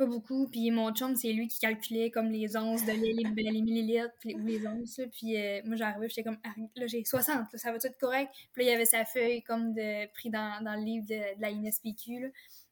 [0.00, 0.48] pas beaucoup.
[0.48, 4.14] Puis mon chum, c'est lui qui calculait comme les onces de lait, les, les millilitres,
[4.18, 5.00] puis, ou les onces.
[5.12, 6.38] puis euh, moi, j'arrivais, j'étais comme,
[6.74, 8.30] là, j'ai 60, ça va être correct?
[8.52, 11.36] Puis là, il y avait sa feuille comme de, pris dans, dans le livre de,
[11.36, 12.20] de la INSPQ.
[12.20, 12.28] Là.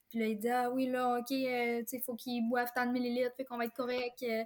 [0.08, 2.68] Puis là, il dit, ah oui, là, OK, euh, tu sais, il faut qu'il boive
[2.74, 4.22] tant de millilitres, fait qu'on va être correct.
[4.22, 4.44] Euh.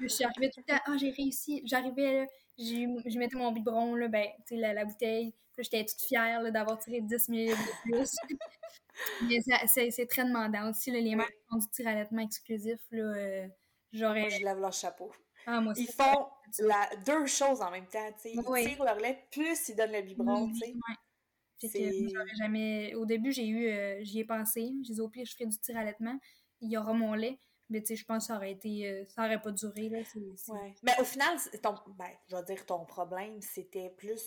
[0.00, 1.62] je suis arrivée tout le temps, ah, j'ai réussi.
[1.64, 5.32] J'arrivais, je mettais mon biberon, là, ben, tu sais, la, la, bouteille.
[5.54, 8.10] Puis j'étais toute fière d'avoir tiré 10 millilitres de plus.
[9.28, 13.02] Mais c'est très demandant aussi, là, les mecs qui font du tir allaitement exclusif, là,
[13.02, 13.48] euh,
[13.92, 14.28] j'aurais...
[14.30, 15.10] Je lève leur chapeau.
[15.46, 18.32] Ah, moi ils font la, deux choses en même temps, tu sais.
[18.34, 20.74] Ils tirent leur lait, plus ils donnent le biberon, tu sais.
[21.62, 22.94] J'aurais jamais...
[22.94, 23.68] Au début, j'ai eu...
[23.68, 24.72] Euh, j'y ai pensé.
[24.82, 26.18] J'ai dit, au pire, je ferai du tir allaitement.
[26.60, 27.38] Il y aura mon lait.
[27.68, 28.88] Mais tu sais, je pense que ça aurait été...
[28.88, 29.98] Euh, ça aurait pas duré, là.
[30.48, 30.74] Ouais.
[30.82, 31.74] Mais au final, ton...
[31.96, 34.20] Ben, je vais dire, ton problème, c'était plus,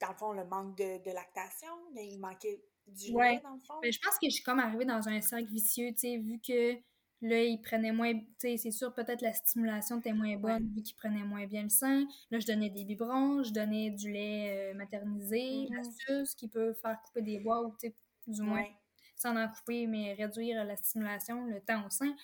[0.00, 1.72] dans le fond, le manque de, de lactation.
[1.96, 3.40] Il manquait du ouais.
[3.42, 3.74] dans le fond.
[3.82, 6.40] Mais je pense que je suis comme arrivée dans un cercle vicieux, tu sais, vu
[6.40, 6.74] que
[7.22, 10.82] là, il prenait moins, tu sais, c'est sûr, peut-être la stimulation était moins bonne, vu
[10.82, 12.04] qu'il prenait moins bien le sein.
[12.30, 16.36] Là, je donnais des biberons, je donnais du lait euh, maternisé, mm -hmm.
[16.36, 17.94] qui peut faire couper des bois, ou tu sais,
[18.26, 18.66] du moins,
[19.16, 22.14] sans en couper, mais réduire la stimulation, le temps au sein.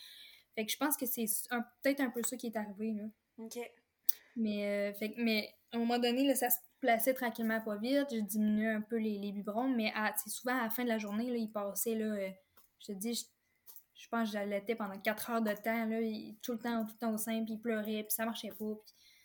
[0.55, 1.27] Fait que je pense que c'est
[1.83, 3.05] peut-être un peu ça qui est arrivé, là.
[3.39, 3.59] OK.
[4.35, 8.09] Mais, euh, fait, mais à un moment donné, là, ça se plaçais tranquillement pas vite,
[8.13, 10.99] je diminuais un peu les, les biberons, mais c'est souvent à la fin de la
[10.99, 12.31] journée, là, il passait, là, euh,
[12.81, 13.29] je te dis,
[13.99, 15.99] je, pense que j'allaitais pendant 4 heures de temps, là,
[16.43, 18.75] tout le temps, tout le temps au sein, puis il pleurait, puis ça marchait pas.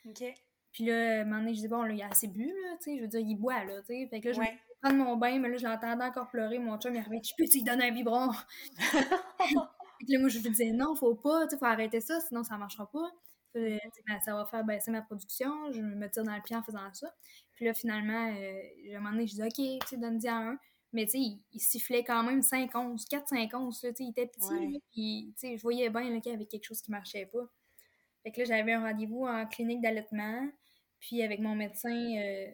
[0.02, 0.34] Puis,
[0.72, 2.76] puis là, à un moment donné, je disais, bon, là, il a assez bu, là,
[2.78, 4.08] tu sais, je veux dire, il boit, là, tu sais.
[4.10, 6.78] Fait que là, je vais prendre mon bain, mais là, je l'entendais encore pleurer, mon
[6.80, 8.32] chum, il arrivait, tu peux lui donner un biberon?
[9.38, 12.44] puis là, moi, je lui disais, non, faut pas, tu sais, faut arrêter ça, sinon
[12.44, 13.12] ça marchera pas.
[13.54, 13.80] Ben,
[14.26, 17.14] ça va faire baisser ma production, je me tire dans le pied en faisant ça.
[17.56, 20.58] Puis là, finalement, euh, à un moment donné, je dis OK, tu donne-y à un.
[20.94, 24.10] Mais tu sais, il, sifflait quand même 5 11, 4 5 11, tu sais, il
[24.12, 27.26] était petit, puis tu sais, je voyais bien qu'il y avait quelque chose qui marchait
[27.26, 27.48] pas.
[28.22, 30.48] Fait que là, j'avais un rendez-vous en clinique d'allaitement,
[31.00, 32.48] puis avec mon médecin, euh,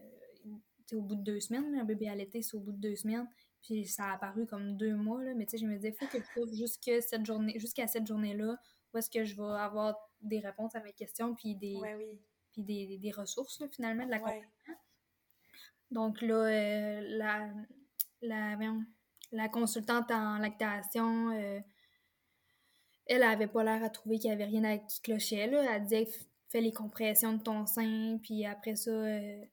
[0.94, 3.28] au bout de deux semaines, un bébé allaité, c'est au bout de deux semaines.
[3.62, 5.96] Puis ça a apparu comme deux mois, là, mais tu sais, je me disais, il
[5.96, 8.56] faut que je trouve jusqu'à cette journée, jusqu'à cette journée-là,
[8.94, 11.78] où est-ce que je vais avoir des réponses à mes questions, puis des,
[12.54, 14.42] puis des, des, ressources, là, finalement, de la ouais.
[15.92, 17.50] Donc là, euh, la,
[18.22, 18.58] la,
[19.32, 21.60] la, consultante en lactation, euh,
[23.06, 25.48] elle avait pas l'air à trouver qu'il y avait rien à, qui clochait.
[25.48, 25.76] Là.
[25.76, 26.08] Elle disait
[26.50, 29.44] fais les compressions de ton sein, puis après ça, euh,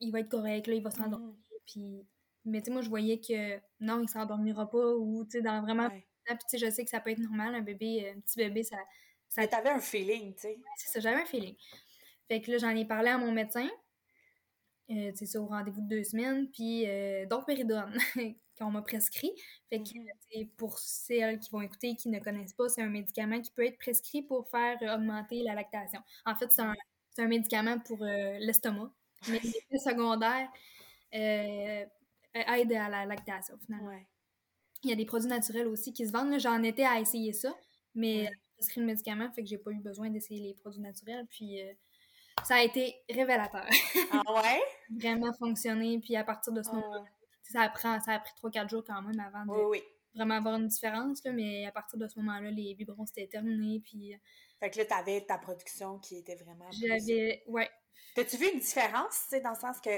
[0.00, 1.28] il va être correct, là, il va s'endormir.
[1.28, 1.62] Mm-hmm.
[1.66, 2.06] Puis...
[2.44, 5.60] Mais tu sais, moi, je voyais que non, il s'endormira pas, ou tu sais, dans
[5.60, 5.90] vraiment.
[5.90, 8.62] Puis tu sais, je sais que ça peut être normal, un bébé, un petit bébé,
[8.62, 8.76] ça.
[9.28, 9.42] ça...
[9.42, 10.48] Mais t'avais un feeling, tu sais.
[10.48, 11.56] Ouais, c'est ça, j'avais un feeling.
[12.28, 13.68] Fait que là, j'en ai parlé à mon médecin.
[14.90, 16.48] Euh, c'est ça, au rendez-vous de deux semaines.
[16.50, 17.44] Puis, euh, donc,
[18.58, 19.32] qu'on m'a prescrit.
[19.68, 20.48] Fait que, mm-hmm.
[20.56, 23.78] pour celles qui vont écouter qui ne connaissent pas, c'est un médicament qui peut être
[23.78, 26.00] prescrit pour faire augmenter la lactation.
[26.26, 26.74] En fait, c'est un,
[27.18, 28.90] un, médicament pour euh, l'estomac.
[29.28, 30.48] Mais l'effet secondaire
[31.14, 31.84] euh,
[32.34, 33.92] aide à la lactation, finalement.
[34.84, 36.38] Il y a des produits naturels aussi qui se vendent.
[36.38, 37.54] J'en étais à essayer ça,
[37.94, 38.30] mais ouais.
[38.56, 41.26] prescrit le médicament, fait que j'ai pas eu besoin d'essayer les produits naturels.
[41.30, 41.60] Puis,
[42.44, 43.66] ça a été révélateur.
[44.12, 44.62] Ah ouais?
[44.98, 45.98] vraiment fonctionné.
[46.00, 47.04] Puis à partir de ce moment-là,
[47.42, 47.72] ça,
[48.04, 49.80] ça a pris 3-4 jours quand même avant de
[50.14, 51.24] vraiment avoir une différence.
[51.24, 53.80] Là, mais à partir de ce moment-là, les biberons c'était terminé.
[53.84, 54.14] Puis...
[54.14, 54.18] Euh,
[54.60, 56.68] fait que là, t'avais ta production qui était vraiment.
[56.72, 57.42] J'avais.
[57.46, 57.70] Ouais.
[58.14, 59.90] T'as-tu vu une différence, tu sais, dans le sens que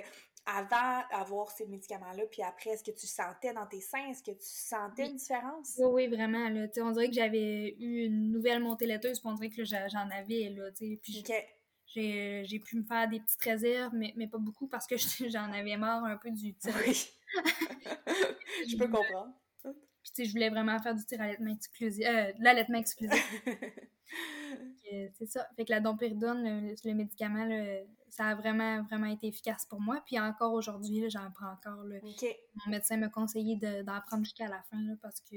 [0.46, 4.33] avant d'avoir ces médicaments-là, puis après, est-ce que tu sentais dans tes seins, est-ce que
[4.33, 5.74] tu sentais une différence?
[5.79, 6.48] Oui, oui, vraiment.
[6.48, 10.11] Là, on dirait que j'avais eu une nouvelle montée laiteuse, puis on dirait que j'en
[10.11, 10.50] avais.
[10.50, 11.24] Là, puis
[11.94, 14.96] j'ai pu me faire des petites réserves, mais, mais pas beaucoup parce que
[15.31, 16.74] j'en avais marre un peu du tir.
[16.87, 17.07] Oui.
[18.68, 19.35] je peux comprendre.
[19.62, 23.44] Puis, tu sais, je voulais vraiment faire du tir allaitement exclusif, euh, de l'allaitement exclusif.
[25.18, 25.46] c'est ça.
[25.57, 27.46] Fait que la dompéridone, le, le médicament,
[28.09, 30.03] ça a vraiment, vraiment été efficace pour moi.
[30.07, 31.85] Puis encore aujourd'hui, j'en prends encore.
[31.85, 31.96] Là.
[32.03, 35.37] Mon médecin m'a conseillé d'en prendre jusqu'à la fin là, parce que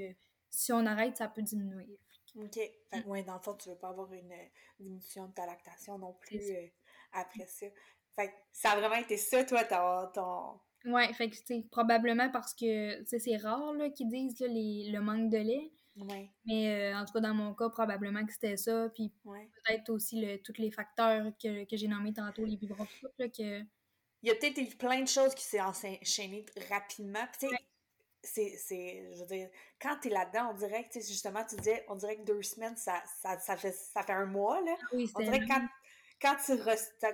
[0.50, 2.00] si on arrête, ça peut diminuer.
[2.36, 2.54] OK.
[2.54, 4.46] Fait que, ouais, dans le fond, tu veux pas avoir une euh,
[4.80, 6.68] diminution de ta lactation non plus euh,
[7.12, 7.68] après ça.
[8.16, 10.08] Fait que ça a vraiment été ça, toi, ton...
[10.14, 10.92] ton...
[10.92, 15.00] Ouais, fait que, tu probablement parce que, c'est rare, là, qu'ils disent, là, les, le
[15.00, 15.72] manque de lait.
[15.96, 16.30] Ouais.
[16.46, 18.90] Mais euh, en tout cas, dans mon cas, probablement que c'était ça.
[18.96, 22.88] Puis peut-être aussi le, tous les facteurs que, que j'ai nommés tantôt, les biberons,
[23.20, 23.62] là, que...
[24.24, 27.26] Il y a peut-être eu plein de choses qui s'est enchaînées rapidement.
[27.32, 27.64] Puis, tu sais,
[28.24, 29.50] c'est, c'est, je veux dire,
[29.82, 33.02] quand t'es là-dedans, on dirait que, justement, tu disais, on dirait que deux semaines, ça,
[33.22, 34.76] ça, ça, fait, ça fait un mois, là.
[34.82, 35.68] Ah oui, on dirait que quand,
[36.22, 36.58] quand tu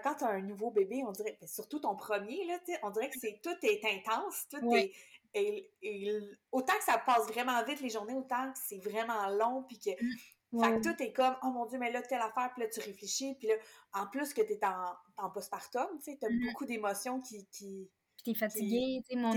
[0.03, 3.41] quand as un nouveau bébé, on dirait, surtout ton premier, là, on dirait que c'est,
[3.41, 4.91] tout est intense, tout est,
[5.33, 6.19] et, et,
[6.51, 9.91] autant que ça passe vraiment vite les journées, autant que c'est vraiment long, puis que,
[9.91, 10.17] mm.
[10.51, 12.79] Fait que tout est comme, oh mon Dieu, mais là, telle affaire, puis là, tu
[12.79, 13.53] réfléchis, puis là,
[13.93, 16.47] en plus que t'es en, en postpartum, tu sais, t'as mm-hmm.
[16.47, 17.87] beaucoup d'émotions qui, qui,
[18.21, 19.31] puis t'es fatiguée, tu sais, mon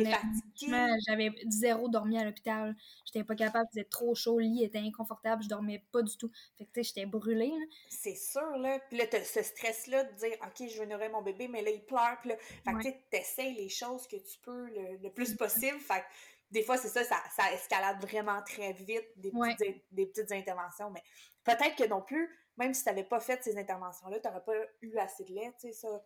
[1.07, 2.75] j'avais zéro dormi à l'hôpital.
[3.07, 6.31] J'étais pas capable, faisait trop chaud, le lit était inconfortable, je dormais pas du tout.
[6.59, 7.53] Fait que, tu sais, j'étais brûlée,
[7.88, 8.81] C'est sûr, là.
[8.88, 11.71] Puis là, t'as ce stress-là de dire, OK, je veux nourrir mon bébé, mais là,
[11.71, 14.66] il pleure, puis là, fait que, tu t'essayes les choses que tu peux
[15.01, 15.79] le, plus possible.
[15.79, 16.07] Fait que,
[16.51, 21.03] des fois, c'est ça, ça, escalade vraiment très vite, des petites, des petites interventions, mais
[21.45, 24.55] peut-être que non plus, même si tu n'avais pas fait ces interventions-là, tu n'aurais pas
[24.83, 26.03] eu assez de lait, tu sais, ça.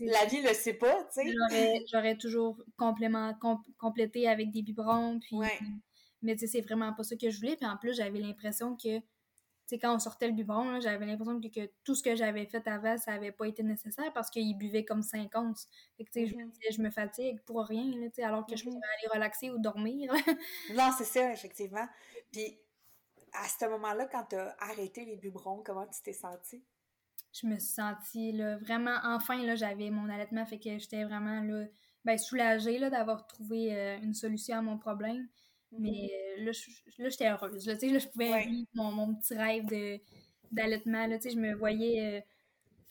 [0.00, 1.84] La vie le sait pas, tu sais.
[1.90, 3.34] J'aurais toujours complément,
[3.78, 5.36] complété avec des biberons, puis...
[6.22, 8.74] Mais tu sais, c'est vraiment pas ça que je voulais, puis en plus, j'avais l'impression
[8.74, 9.04] que, tu
[9.66, 12.96] sais, quand on sortait le biberon, j'avais l'impression que, tout ce que j'avais fait avant,
[12.96, 15.68] ça avait pas été nécessaire parce qu'il buvait comme 5 onces.
[15.96, 16.76] Fait que, tu sais, je me mm-hmm.
[16.76, 18.72] je me fatigue pour rien, tu sais, alors que je mm-hmm.
[18.72, 20.12] pouvais aller relaxer ou dormir.
[20.74, 21.86] non, c'est ça, effectivement.
[22.32, 22.58] Puis
[23.32, 26.64] à ce moment-là, quand tu as arrêté les biberons, comment tu t'es sentie?
[27.40, 31.40] Je me suis sentie là, vraiment, enfin, là, j'avais mon allaitement, fait que j'étais vraiment
[31.40, 31.66] là,
[32.04, 35.28] ben, soulagée là, d'avoir trouvé euh, une solution à mon problème.
[35.72, 35.78] Mm-hmm.
[35.80, 36.52] Mais euh, là,
[36.98, 37.66] là j'étais heureuse.
[37.66, 39.66] Là, là, je pouvais vivre mon, petit rêve
[40.50, 41.06] d'allaitement.
[41.08, 42.16] Je me voyais.
[42.16, 42.20] Euh,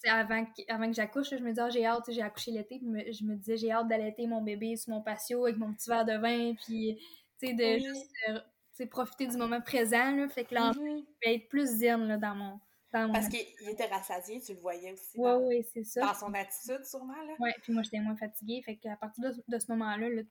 [0.08, 3.24] avant que, avant que j'accouche, je me disais, ah, j'ai hâte, j'ai accouché l'été, je
[3.24, 6.16] me disais, j'ai hâte d'allaiter mon bébé sur mon patio avec mon petit verre de
[6.18, 7.00] vin, puis,
[7.40, 11.80] tu sais, de juste profiter du moment présent, là, fait que l'enfant mm être plus
[11.80, 12.60] zen là, dans mon...
[12.96, 15.18] Dans Parce qu'il était rassasié, tu le voyais aussi.
[15.18, 16.02] Oui, oui, c'est ça.
[16.02, 17.34] Dans son attitude, sûrement, là.
[17.40, 20.22] Oui, puis moi, j'étais moins fatiguée, fait qu'à partir de, ce moment-là, là,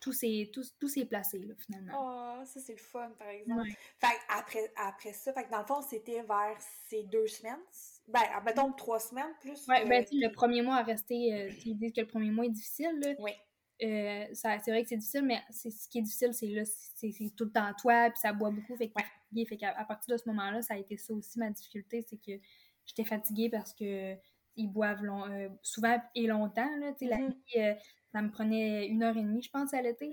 [0.00, 2.38] tout s'est tout, tout placé, là, finalement.
[2.40, 3.68] Oh, ça, c'est le fun, par exemple.
[3.98, 6.56] Fait après, après ça, fait que dans le fond, c'était vers
[6.88, 7.60] ces deux semaines.
[8.06, 9.66] Ben, mettons trois semaines plus.
[9.68, 12.44] Oui, ben, tu le premier mois à rester, euh, ils disent que le premier mois
[12.44, 13.14] est difficile, là.
[13.18, 13.32] Oui.
[13.82, 17.46] Euh, c'est vrai que c'est difficile, mais ce qui est difficile, c'est là, c'est tout
[17.46, 19.00] le temps toi, puis ça boit beaucoup, fait que.
[19.48, 22.18] Fait qu'à à partir de ce moment-là, ça a été ça aussi ma difficulté, c'est
[22.18, 22.32] que
[22.84, 24.14] j'étais fatiguée parce que
[24.56, 26.68] ils boivent euh, souvent et longtemps.
[26.78, 27.28] Là, La mm-hmm.
[27.28, 27.74] nuit, euh,
[28.12, 30.10] ça me prenait une heure et demie, je pense, à l'été.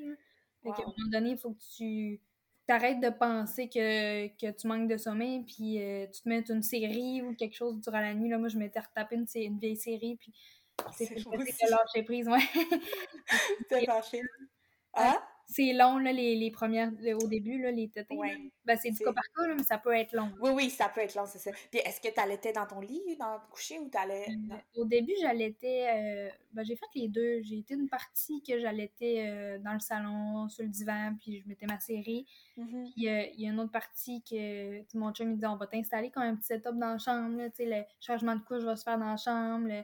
[0.63, 2.21] Fait qu'à un moment donné, il faut que tu
[2.65, 5.79] t'arrêtes de penser que, que, tu manques de sommeil, puis
[6.13, 8.29] tu te mets une série ou quelque chose durant la nuit.
[8.29, 10.33] Là, moi, je m'étais retapé une, une vieille série, puis
[10.95, 12.39] c'est que lâcher prise, ouais.
[13.69, 14.21] T'as lâché.
[14.93, 15.21] Ah?
[15.51, 16.91] C'est long, là, les, les premières,
[17.23, 18.15] au début, là, les tétés.
[18.15, 18.37] Ouais.
[18.65, 20.31] Ben, c'est du cas par cas, mais ça peut être long.
[20.39, 21.49] Oui, oui, ça peut être long, c'est ça.
[21.71, 24.27] Puis est-ce que tu allaitais dans ton lit, dans le coucher, ou t'allais...
[24.29, 25.87] Euh, au début, j'allaitais...
[25.91, 27.41] Euh, ben, j'ai fait les deux.
[27.41, 31.47] J'ai été une partie que j'allaitais euh, dans le salon, sur le divan, puis je
[31.47, 32.27] mettais ma série.
[32.55, 32.83] Mm-hmm.
[32.91, 36.11] Puis il y a une autre partie que mon chum me dit, on va t'installer
[36.11, 38.83] comme un petit setup dans la chambre, tu sais, le changement de couche va se
[38.83, 39.81] faire dans la chambre, euh,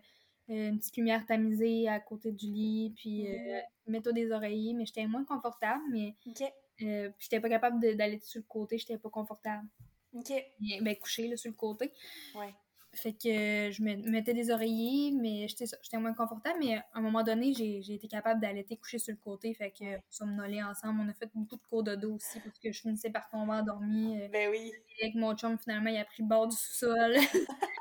[0.47, 5.07] une petite lumière tamisée à côté du lit, puis euh, mets-toi des oreillers, mais j'étais
[5.07, 6.15] moins confortable, mais
[6.83, 9.67] euh, j'étais pas capable d'aller sur le côté, j'étais pas confortable.
[10.13, 10.31] OK.
[10.81, 11.91] ben, coucher là, sur le côté.
[12.35, 12.53] Ouais.
[12.93, 16.57] Fait que je me mettais des oreillers, mais j'étais moins confortable.
[16.59, 19.53] Mais à un moment donné, j'ai été capable d'allaiter coucher sur le côté.
[19.53, 21.01] Fait que somnolait ensemble.
[21.01, 23.51] On a fait beaucoup de cours de dos aussi parce que je finissais par tomber
[23.51, 24.17] endormie.
[24.31, 24.71] Ben oui.
[25.01, 27.15] avec mon chum, finalement, il a pris le bord du sous-sol.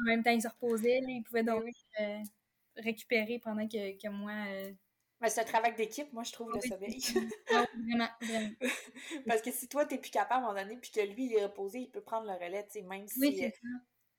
[0.00, 1.00] en même temps, il se reposait.
[1.06, 1.64] il pouvait donc
[2.00, 2.18] euh,
[2.76, 4.32] récupérer pendant que, que moi.
[4.48, 4.72] Euh,
[5.20, 7.00] mais c'est un travail d'équipe, moi, je trouve, le sommeil.
[7.50, 8.54] vraiment, vraiment.
[9.26, 11.34] Parce que si toi, t'es plus capable à un moment donné, puis que lui, il
[11.34, 13.44] est reposé, il peut prendre le relais, tu sais, même si...
[13.44, 13.50] Euh,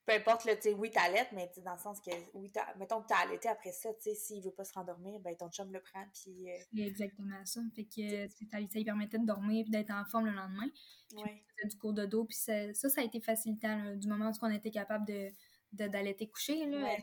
[0.09, 3.19] peu importe, tu sais, oui, t'allaites, mais dans le sens que, oui, mettons que t'as
[3.19, 6.03] allaité après ça, tu sais, s'il veut pas se rendormir, ben ton chum le prend,
[6.13, 6.47] puis...
[6.73, 7.61] C'est exactement ça.
[7.75, 10.67] Fait que ça, lui permettait de dormir puis d'être en forme le lendemain.
[11.09, 14.51] Puis du cours de dos, puis ça, ça, a été facilitant, du moment où on
[14.51, 15.29] était capable de
[15.71, 16.97] d'allaiter coucher, là.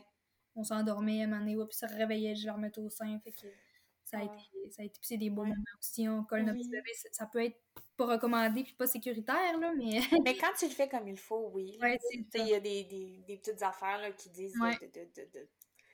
[0.57, 3.31] On s'endormait, à un moment donné, puis ça réveillait, je le remettais au sein, fait
[3.31, 3.47] que
[4.09, 6.91] ça a été, ça a été, puis des beaux moments aussi, on colle notre bébé,
[7.11, 7.59] ça peut être
[7.97, 9.99] pas recommandé puis pas sécuritaire, là, mais...
[10.23, 11.77] mais quand tu le fais comme il faut, oui.
[12.33, 15.49] Il y a des, des, des, petites affaires là, qui disent de, de, de,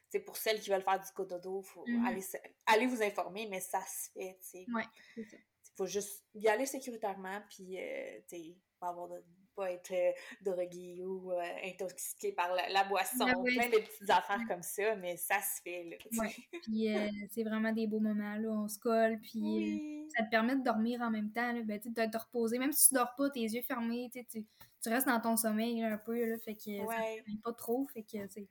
[0.09, 2.05] c'est pour celles qui veulent faire du cododo, il faut mm-hmm.
[2.05, 2.23] aller,
[2.67, 4.65] aller vous informer, mais ça se fait, tu sais.
[4.71, 5.37] Ouais, c'est ça.
[5.75, 9.23] Faut juste y aller sécuritairement, puis, euh, tu sais, pas avoir de
[9.55, 10.11] pas être euh,
[10.41, 15.17] drogué ou euh, intoxiqué par la, boisson, ah plein de petites affaires comme ça, mais
[15.17, 16.27] ça se fait, là.
[16.63, 20.55] Puis euh, c'est vraiment des beaux moments, là, on se colle, puis ça te permet
[20.55, 23.13] de dormir en même temps, là, ben, tu de te reposer, même si tu dors
[23.15, 26.85] pas, tes yeux fermés, tu, tu restes dans ton sommeil, un peu, là, fait que
[26.85, 27.23] ouais.
[27.25, 28.47] ça pas trop, fait que, c'est...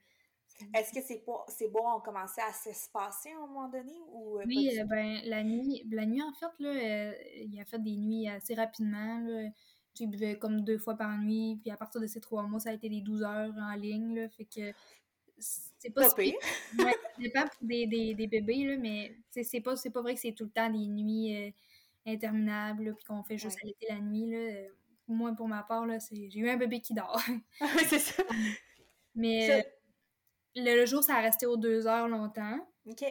[0.73, 4.39] Est-ce que c'est pas ces bois ont commencé à s'espacer à un moment donné ou
[4.45, 8.53] Oui, ben la nuit, la nuit en fait là, il a fait des nuits assez
[8.53, 9.49] rapidement là.
[9.95, 12.71] J'ai buvais comme deux fois par nuit, puis à partir de ces trois mois, ça
[12.71, 14.73] a été des 12 heures en ligne, là, fait que
[15.37, 16.09] c'est pas...
[16.09, 16.33] Pas pire!
[16.79, 20.45] ouais, ça des, des, des, bébés, là, mais c'est pas, pas vrai que c'est tout
[20.45, 21.51] le temps des nuits euh,
[22.05, 24.69] interminables, puis qu'on fait juste allaiter la nuit, là.
[25.07, 26.29] moi, pour ma part, là, c'est...
[26.29, 27.21] j'ai eu un bébé qui dort.
[27.87, 28.23] c'est ça.
[29.15, 29.63] Mais
[30.55, 32.57] le, jour, ça a resté aux deux heures longtemps.
[32.87, 33.03] OK.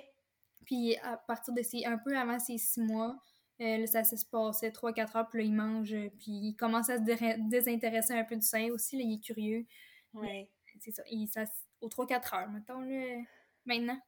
[0.64, 1.84] Puis à partir de ces...
[1.84, 3.16] un peu avant ces six mois,
[3.62, 7.48] là, ça se passait 3-4 heures, puis là, il mange, puis il commence à se
[7.48, 9.66] désintéresser un peu du sein aussi, là, il est curieux.
[10.14, 10.48] Oui.
[10.80, 11.44] C'est ça, il, ça
[11.80, 13.22] aux 3-4 heures, mettons, là,
[13.64, 14.00] maintenant.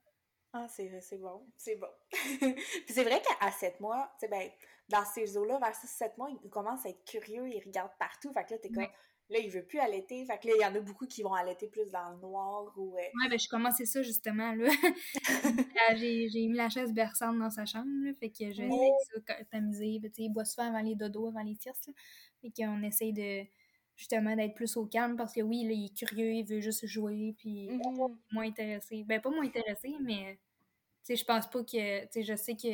[0.52, 0.88] Ah, c'est
[1.18, 1.88] bon, c'est bon.
[2.10, 4.48] puis c'est vrai qu'à 7 mois, tu sais, ben,
[4.88, 8.44] dans ces eaux-là, vers 6-7 mois, il commence à être curieux, il regarde partout, fait
[8.44, 8.86] que là, t'es comme...
[9.30, 10.24] Là, il veut plus allaiter.
[10.26, 12.72] Fait que là, il y en a beaucoup qui vont allaiter plus dans le noir
[12.76, 12.94] ou.
[12.94, 14.68] Euh, ouais, ben, je commençais ça justement, là.
[15.90, 18.12] Euh, j'ai mis la chaise berçante dans sa chambre, là.
[18.18, 18.94] Fait que je oh.
[19.26, 19.98] ça t'amuser.
[19.98, 21.92] Ben, tu sais, il boit souvent avant les dodos, avant les tierces, là.
[22.40, 23.44] Fait qu'on essaye de.
[23.96, 26.84] Justement, d'être plus au calme parce que oui, là, il est curieux, il veut juste
[26.86, 28.16] jouer, puis mm-hmm.
[28.32, 29.04] moins intéressé.
[29.04, 30.38] Ben, pas moins intéressé, mais.
[31.04, 32.02] Tu sais, je pense pas que.
[32.04, 32.68] Tu sais, je sais que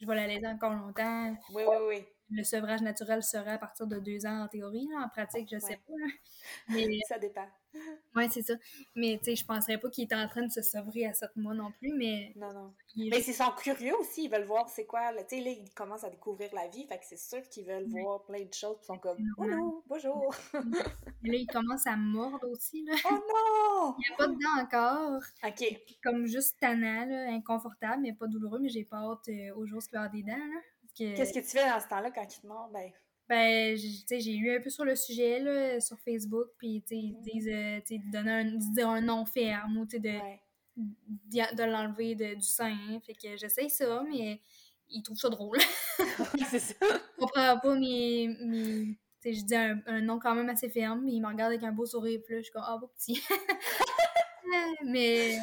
[0.00, 1.36] je vais l'allaiter encore longtemps.
[1.54, 4.88] Oui, oui, oui le sevrage naturel serait à partir de deux ans en théorie.
[4.98, 5.92] En pratique, je sais pas.
[6.68, 6.86] Mais...
[7.08, 7.46] ça dépend.
[8.14, 8.54] Oui, c'est ça.
[8.94, 11.34] Mais tu sais, je penserais pas qu'il est en train de se sevrer à sept
[11.36, 12.32] mois non plus, mais...
[12.36, 12.74] Non, non.
[12.94, 15.10] Mais ils sont curieux aussi, ils veulent voir c'est quoi.
[15.28, 17.88] Tu sais, là, ils commencent à découvrir la vie, fait que c'est sûr qu'ils veulent
[17.88, 20.60] voir plein de choses, ils sont comme «Oh bonjour!» là,
[21.22, 22.94] ils commencent à mordre aussi, là.
[23.06, 23.94] Oh non!
[23.98, 25.22] Il n'y a pas de dents encore.
[25.44, 25.80] OK.
[26.02, 29.78] Comme juste tannant, là, inconfortable, mais pas douloureux, mais j'ai pas hâte euh, au jour
[29.78, 30.60] où il va avoir des dents, là.
[30.94, 32.70] Qu'est-ce que tu fais dans ce temps-là quand il te mord?
[32.72, 32.90] Ben,
[33.28, 37.22] ben j'ai lu un peu sur le sujet là, sur Facebook, puis ils mm.
[37.22, 39.98] disent, euh, de donner un, dire un nom ferme ou de,
[40.76, 42.76] de l'enlever du sein.
[43.06, 44.40] Fait que j'essaye ça, mais
[44.88, 45.58] ils trouvent ça drôle.
[46.50, 46.74] c'est ça.
[46.80, 48.28] Je comprends pas mes.
[48.40, 51.62] mes je dis un, un, nom quand même assez ferme, mais ils me regardent avec
[51.62, 53.22] un beau sourire, puis là, je suis comme, ah, beau petit.
[54.84, 55.38] mais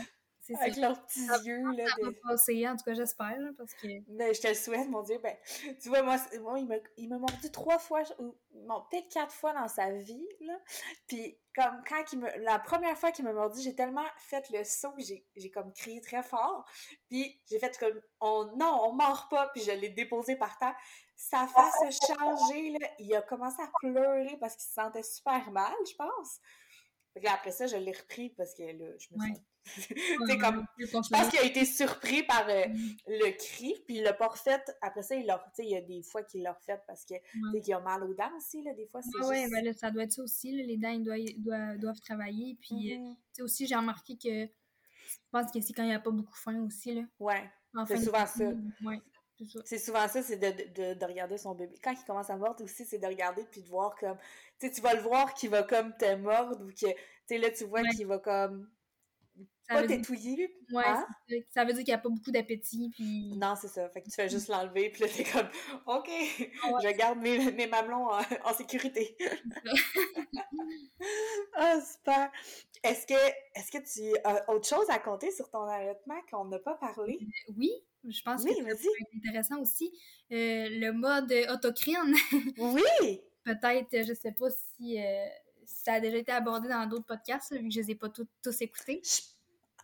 [0.55, 1.63] avec leurs petits yeux.
[1.71, 3.87] Là, ça va passer, en tout cas, j'espère, parce que...
[4.07, 5.17] Ben, je te le souhaite, mon Dieu.
[5.19, 5.35] Ben,
[5.81, 6.17] tu vois, moi,
[6.97, 8.35] il m'a mordu trois fois, ou
[8.89, 10.57] peut-être quatre fois dans sa vie, là.
[11.07, 12.37] Puis, comme, quand il me...
[12.43, 16.01] La première fois qu'il m'a mordu, j'ai tellement fait le saut que j'ai comme crié
[16.01, 16.65] très fort.
[17.09, 20.75] Puis, j'ai fait comme, on, non, on mord pas, puis je l'ai déposé par terre.
[21.15, 22.87] Sa face a changé, là.
[22.99, 26.39] Il a commencé à pleurer parce qu'il se sentait super mal, je pense.
[27.13, 30.85] Fait après ça, je l'ai repris parce que là, je me sens c'est comme, je
[30.87, 32.95] pense qu'il a été surpris par euh, mm.
[33.07, 34.61] le cri, puis il l'a pas refait.
[34.81, 37.61] Après ça, il l'a, il y a des fois qu'il l'a refait parce que, ouais.
[37.61, 39.51] qu'il a mal aux dents aussi, là, des fois, c'est ouais, juste...
[39.51, 41.03] ben ça doit être ça aussi, les dents, ils
[41.41, 43.15] doivent, doivent, travailler, puis, euh, mm-hmm.
[43.15, 46.11] tu sais, aussi, j'ai remarqué que, je pense que c'est quand il n'y a pas
[46.11, 47.03] beaucoup faim aussi, là.
[47.19, 47.49] Ouais,
[47.87, 48.45] c'est souvent ça.
[48.83, 48.99] Ouais.
[49.63, 51.79] C'est souvent ça, c'est de, de, de, regarder son bébé.
[51.81, 54.17] Quand il commence à mordre aussi, c'est de regarder puis de voir comme.
[54.59, 56.73] Tu sais, tu vas le voir qu'il va comme te mordre ou que.
[56.73, 56.95] Tu
[57.25, 58.69] sais, là, tu vois qu'il va comme
[59.69, 60.53] pas t'étouiller.
[60.71, 61.07] Ouais, hein?
[61.49, 62.89] ça veut dire qu'il n'y a pas beaucoup d'appétit.
[62.95, 63.33] Puis...
[63.37, 63.87] Non, c'est ça.
[63.89, 65.47] Fait que tu fais juste l'enlever, puis là, t'es comme,
[65.85, 69.15] OK, je garde mes, mes mamelons en, sécurité.
[71.55, 72.31] ah, oh, super.
[72.83, 76.59] Est-ce que, est que tu as autre chose à compter sur ton allaitement qu'on n'a
[76.59, 77.19] pas parlé?
[77.21, 77.71] Euh, oui,
[78.07, 79.91] je pense que c'est intéressant aussi.
[80.31, 82.15] Euh, le mode autocrine.
[82.57, 83.21] oui!
[83.43, 84.99] Peut-être, je sais pas si.
[84.99, 85.27] Euh,
[85.65, 88.61] ça a déjà été abordé dans d'autres podcasts, vu que je les ai pas tous
[88.61, 89.01] écoutés.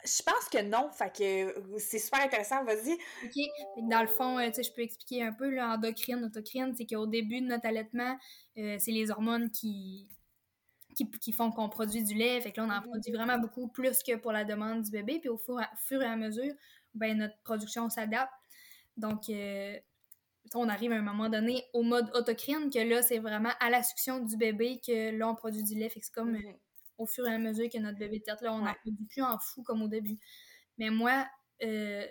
[0.05, 2.93] Je pense que non, fait que euh, c'est super intéressant, vas-y.
[2.93, 3.89] OK.
[3.89, 7.07] Dans le fond, euh, tu sais, je peux expliquer un peu l'endocrine, autocrine, c'est qu'au
[7.07, 8.17] début de notre allaitement,
[8.57, 10.07] euh, c'est les hormones qui,
[11.19, 12.39] qui, font qu'on produit du lait.
[12.41, 12.89] Fait que là, on en mm-hmm.
[12.89, 15.19] produit vraiment beaucoup plus que pour la demande du bébé.
[15.19, 15.59] Puis au fur,
[16.01, 16.53] et à mesure,
[16.93, 18.31] ben, notre production s'adapte.
[18.97, 19.23] Donc,
[20.53, 23.81] on arrive à un moment donné au mode autocrine, que là, c'est vraiment à la
[23.81, 25.89] succion du bébé que là, on produit du lait.
[25.89, 26.55] Fait que c'est comme mm-hmm
[26.97, 29.37] au fur et à mesure que notre bébé tête, là, on n'en produit plus en
[29.37, 30.17] fou comme au début.
[30.77, 31.27] Mais moi,
[31.63, 32.05] euh,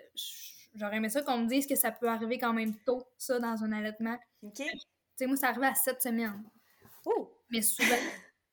[0.75, 3.63] j'aurais aimé ça qu'on me dise que ça peut arriver quand même tôt, ça, dans
[3.63, 4.17] un allaitement.
[4.43, 4.57] OK.
[4.57, 4.65] Tu
[5.15, 6.43] sais, moi, ça arrive à 7 semaines.
[7.05, 7.31] Oh!
[7.49, 7.95] Mais souvent,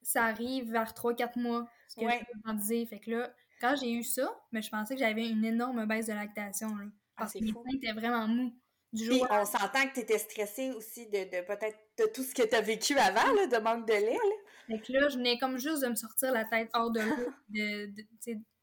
[0.02, 2.86] ça arrive vers 3-4 mois, ce que je disais.
[2.86, 6.06] Fait que là, quand j'ai eu ça, mais je pensais que j'avais une énorme baisse
[6.06, 6.84] de lactation, là.
[7.16, 8.54] Ah, parce que mes seins étaient vraiment mous.
[8.92, 12.34] Du jour on s'entend que tu étais stressée aussi de, de peut-être de tout ce
[12.34, 14.12] que tu as vécu avant, là, de manque de lait.
[14.12, 14.36] Là.
[14.66, 17.32] Fait que là, je venais comme juste de me sortir la tête hors de l'eau.
[17.48, 17.90] De,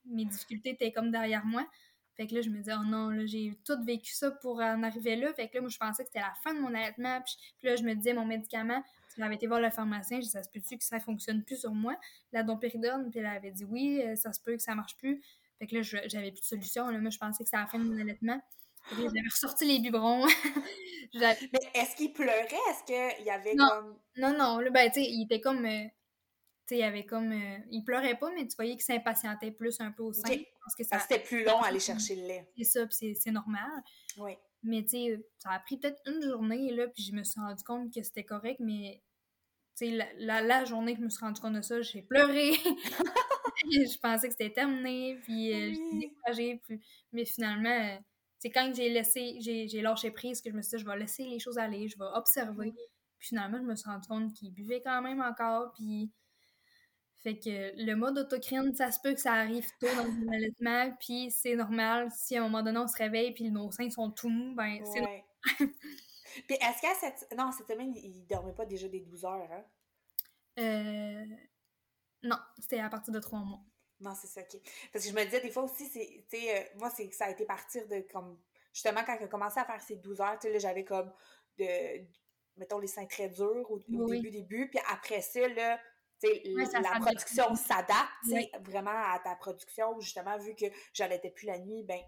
[0.06, 1.68] mes difficultés étaient comme derrière moi.
[2.16, 4.84] Fait que là, je me disais, oh non, là, j'ai tout vécu ça pour en
[4.84, 5.34] arriver là.
[5.34, 7.22] Fait que là, moi, je pensais que c'était la fin de mon allaitement.
[7.22, 7.38] Puis,
[7.68, 8.84] là, je me disais, mon médicament,
[9.18, 11.95] j'avais été voir le pharmacien, disais, ça se peut-tu que ça fonctionne plus sur moi?
[12.34, 15.22] La dompéridone, puis elle avait dit, oui, euh, ça se peut que ça marche plus.
[15.60, 16.89] Fait que là, j'avais plus de solution.
[16.89, 18.41] Là, moi, je pensais que c'était la fin de mon allaitement.
[18.92, 20.26] J'avais ressorti les biberons.
[21.14, 21.38] Mais
[21.74, 22.46] est-ce qu'il pleurait?
[22.46, 23.68] Est-ce qu'il y avait non.
[23.68, 24.00] comme.
[24.18, 24.60] Non, non.
[24.60, 25.66] Là, ben, tu sais, il était comme.
[25.66, 25.84] Euh,
[26.68, 27.32] tu sais, il avait comme.
[27.32, 30.22] Euh, il pleurait pas, mais tu voyais qu'il s'impatientait plus un peu au sein.
[30.64, 31.00] Parce que ça.
[31.00, 32.52] C'était plus long à aller chercher le lait.
[32.58, 33.84] C'est ça, puis c'est normal.
[34.18, 34.34] Oui.
[34.62, 37.64] Mais tu sais, ça a pris peut-être une journée, là, puis je me suis rendu
[37.64, 39.02] compte que c'était correct, mais
[39.78, 42.52] tu sais, la, la, journée que je me suis rendu compte de ça, j'ai pleuré.
[43.72, 46.62] je pensais que c'était terminé, puis euh, j'étais découragée.
[46.66, 46.80] Puis,
[47.12, 48.00] mais finalement,
[48.40, 51.26] c'est quand j'ai laissé, j'ai lâché prise que je me suis dit, je vais laisser
[51.26, 52.74] les choses aller, je vais observer.
[53.20, 56.12] Puis finalement, je me suis rendu compte qu'il buvait quand même encore, puis...
[57.22, 60.96] Fait que le mode autocrine, ça se peut que ça arrive tôt dans le allaitement,
[61.02, 62.08] puis c'est normal.
[62.16, 64.80] Si à un moment donné, on se réveille, puis nos seins sont tout mous, ben
[64.86, 65.22] c'est normal.
[65.58, 67.38] Puis est-ce qu'à cette...
[67.38, 69.66] Non, cette semaine, il dormait pas déjà des 12 heures, hein?
[70.60, 71.26] Euh...
[72.24, 73.66] Non, c'était à partir de 3 mois.
[74.00, 74.60] Non, c'est ça, OK.
[74.93, 76.26] Parce que je me disais, des fois aussi, c'est...
[76.30, 78.39] Tu sais, euh, moi, c'est ça a été partir de, comme...
[78.74, 81.12] Justement, quand a commencé à faire ses 12 heures, tu sais, là, j'avais comme
[81.58, 81.66] de...
[82.58, 84.70] Mettons, les seins très durs au, début, début.
[84.70, 85.80] Puis après ça, là...
[86.20, 86.43] sais,
[86.82, 90.00] la production s'adapte vraiment à ta production.
[90.00, 92.00] Justement, vu que j'allaitais plus la nuit, ben,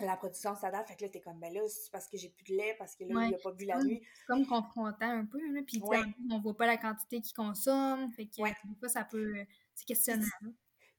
[0.00, 0.88] la production s'adapte.
[0.88, 2.96] Fait que là, t'es comme, ben là, c'est parce que j'ai plus de lait, parce
[2.96, 4.02] que là, il a pas bu la nuit.
[4.14, 5.60] C'est comme confrontant un peu, là.
[5.66, 5.82] Puis,
[6.30, 8.10] on voit pas la quantité qu'il consomme.
[8.12, 9.34] Fait que, des fois, ça peut.
[9.74, 10.26] C'est questionnant.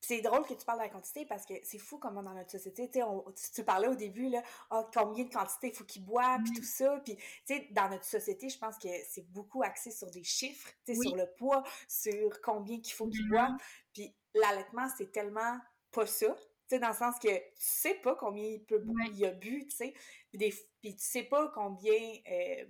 [0.07, 2.51] C'est drôle que tu parles de la quantité parce que c'est fou comment dans notre
[2.51, 6.03] société, tu sais, tu, parlais au début, là, oh, combien de quantité il faut qu'il
[6.03, 7.01] boit, puis tout ça.
[7.03, 10.69] Puis, tu sais, dans notre société, je pense que c'est beaucoup axé sur des chiffres,
[10.85, 13.55] tu sais, sur le poids, sur combien qu'il faut qu'il boit.
[13.93, 15.57] Puis, l'allaitement, c'est tellement
[15.91, 16.35] pas ça
[16.67, 18.83] sais, dans le sens que tu sais pas combien il, peut,
[19.13, 19.93] il a bu, tu sais,
[20.31, 21.93] puis, tu sais pas combien
[22.29, 22.65] euh,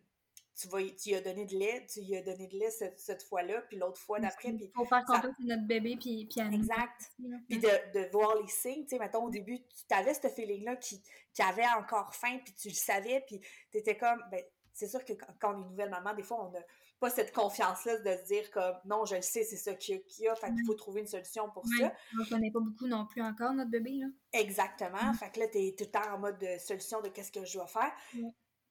[0.55, 3.23] tu vas tu lui as donné de lait, tu lui as donné de lait cette,
[3.23, 4.49] fois-là, puis l'autre fois d'après.
[4.49, 7.11] Il faut faire confiance à notre bébé, puis, puis à Exact.
[7.49, 10.77] Puis de, de, voir les signes, tu sais, mettons, au début, tu avais ce feeling-là
[10.77, 11.01] qui,
[11.33, 13.41] qui avait encore faim, puis tu le savais, puis
[13.71, 14.41] tu étais comme, ben,
[14.73, 16.59] c'est sûr que quand on est une nouvelle maman, des fois, on n'a
[16.99, 20.27] pas cette confiance-là de se dire comme non, je le sais, c'est ça qu'il y
[20.27, 21.93] a, fait qu'il faut trouver une solution pour ça.
[22.13, 24.07] On ne connaît pas beaucoup non plus encore notre bébé, là.
[24.33, 25.13] Exactement.
[25.13, 27.45] Fait que là, tu es tout le temps en mode de solution de qu'est-ce que
[27.45, 27.91] je dois faire.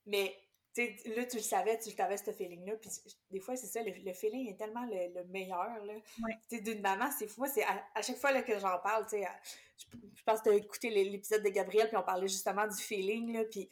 [0.06, 0.36] Mais
[0.76, 2.76] là, tu le savais, tu avais ce feeling-là.
[2.76, 2.90] Puis
[3.30, 5.84] des fois, c'est ça, le, feeling est tellement le, meilleur.
[5.84, 5.94] Là.
[6.50, 7.42] d'une maman, c'est fou.
[7.42, 9.26] Moi, c'est à, chaque fois là, que j'en parle, tu sais,
[9.76, 13.32] je, pense que tu as écouté l'épisode de Gabriel, puis on parlait justement du feeling.
[13.32, 13.68] Là, puis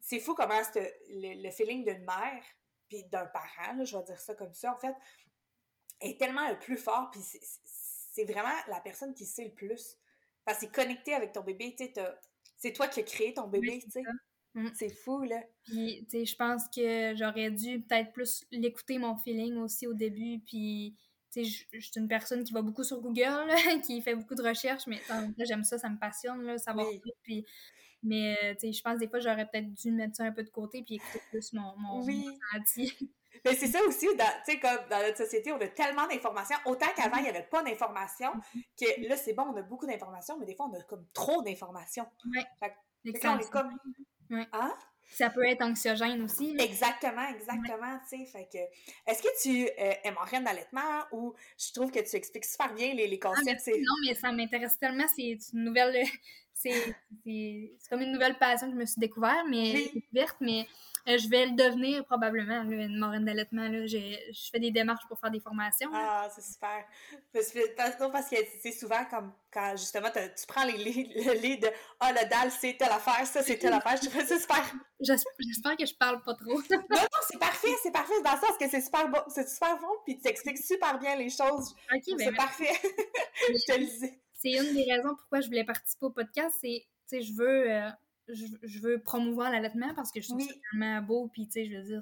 [0.00, 2.42] c'est fou comment le, le, feeling d'une mère,
[2.88, 4.94] puis d'un parent, je vais dire ça comme ça, en fait,
[6.00, 9.96] est tellement le plus fort, puis c'est vraiment la personne qui sait le plus.
[10.44, 11.76] Parce que c'est connecté avec ton bébé,
[12.56, 14.02] c'est toi qui as créé ton bébé, tu sais.
[14.54, 14.68] Mm.
[14.74, 15.42] C'est fou, là.
[15.64, 19.94] Puis, tu sais, je pense que j'aurais dû peut-être plus l'écouter, mon feeling aussi au
[19.94, 20.96] début, puis
[21.32, 23.46] tu sais, je suis une personne qui va beaucoup sur Google,
[23.86, 25.00] qui fait beaucoup de recherches, mais
[25.38, 27.46] j'aime ça, ça me passionne, là, savoir tout, puis
[28.02, 30.42] mais, euh, tu sais, je pense des fois, j'aurais peut-être dû mettre ça un peu
[30.42, 32.26] de côté puis écouter plus mon, mon, oui.
[33.44, 36.56] Mais c'est ça aussi, tu sais, comme dans notre société, on a tellement d'informations.
[36.66, 38.62] Autant qu'avant, il n'y avait pas d'informations, mm-hmm.
[38.78, 41.40] que là, c'est bon, on a beaucoup d'informations, mais des fois, on a comme trop
[41.42, 42.06] d'informations.
[42.26, 42.42] Oui.
[42.58, 42.70] Fait
[43.12, 43.70] que, on est comme...
[44.30, 44.74] Hein?
[45.12, 46.56] Ça peut être anxiogène aussi.
[46.58, 48.24] Exactement, exactement, tu sais.
[48.26, 52.44] Fait que, est-ce que tu euh, aimes en d'allaitement ou je trouve que tu expliques
[52.44, 53.66] super bien les, les ah, concepts?
[53.66, 55.06] non, mais ça m'intéresse tellement.
[55.16, 56.06] C'est une nouvelle,
[56.54, 56.94] c'est
[57.88, 60.64] comme une nouvelle passion que je me suis découverte, mais découverte, mais euh,
[61.06, 63.68] je vais le devenir probablement, une marraine d'allaitement.
[63.86, 65.90] Je fais des démarches pour faire des formations.
[65.92, 66.84] Ah, c'est super.
[67.32, 67.52] Parce,
[68.12, 72.28] parce que c'est souvent comme quand justement tu prends les, le lit de Ah, le
[72.28, 73.96] dalle, c'est telle affaire, ça, c'est telle affaire.
[74.02, 74.72] Je trouve ça super.
[75.00, 76.60] J'espère que je parle pas trop.
[76.70, 79.78] non, non, c'est parfait, c'est parfait dans le sens que c'est super bon, c'est super
[79.78, 81.74] bon, puis tu expliques super bien les choses.
[81.90, 82.72] Ben, c'est parfait.
[83.48, 84.18] je te le dis.
[84.34, 87.70] C'est une des raisons pourquoi je voulais participer au podcast, c'est, tu sais, je veux.
[87.70, 87.90] Euh,
[88.34, 91.28] je, veux promouvoir l'allaitement parce que je trouve ça tellement beau.
[91.32, 92.00] Puis, tu sais, je veux dire,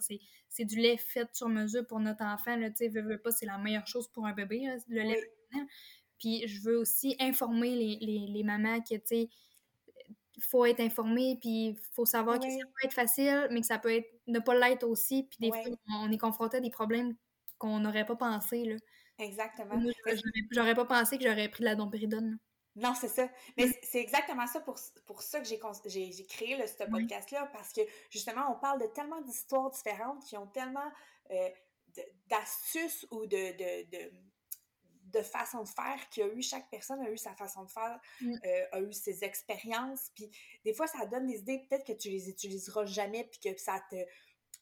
[0.49, 2.57] c'est du lait fait sur mesure pour notre enfant.
[2.61, 5.33] Tu sais, veux, veux pas, c'est la meilleure chose pour un bébé, le lait.
[6.18, 9.29] Puis, je veux aussi informer les, les, les mamans que, tu sais,
[10.35, 13.66] il faut être informé, puis il faut savoir que ça peut être facile, mais que
[13.66, 15.24] ça peut être ne pas l'être aussi.
[15.24, 17.14] Puis, des fois, on est confronté à des problèmes
[17.59, 18.64] qu'on n'aurait pas pensé.
[18.64, 18.76] Là.
[19.18, 19.81] Exactement.
[20.53, 22.39] J'aurais pas pensé que j'aurais pris de la dompéridone.
[22.79, 23.29] Non, c'est ça.
[23.57, 27.81] Mais c'est exactement ça pour, pour ça que j'ai créé le, ce podcast-là, parce que
[28.11, 30.91] justement, on parle de tellement d'histoires différentes qui ont tellement
[31.31, 31.49] euh,
[32.29, 34.12] d'astuces ou de, de, de,
[35.07, 37.70] de façons de faire qu'il y a eu, chaque personne a eu sa façon de
[37.70, 38.35] faire, mm.
[38.45, 40.31] euh, a eu ses expériences, puis
[40.64, 43.83] des fois, ça donne des idées, peut-être que tu les utiliseras jamais, puis que ça
[43.91, 43.97] te...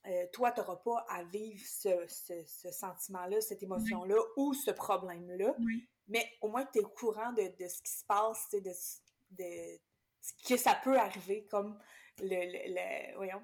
[0.06, 5.54] Euh, toi, tu n'auras pas à vivre ce, ce, sentiment-là, cette émotion-là ou ce problème-là.
[5.58, 8.60] Oui mais au moins tu es au courant de, de, ce qui se passe, de,
[8.60, 9.78] de,
[10.20, 11.78] ce que ça peut arriver, comme
[12.18, 13.42] le, le, voyons,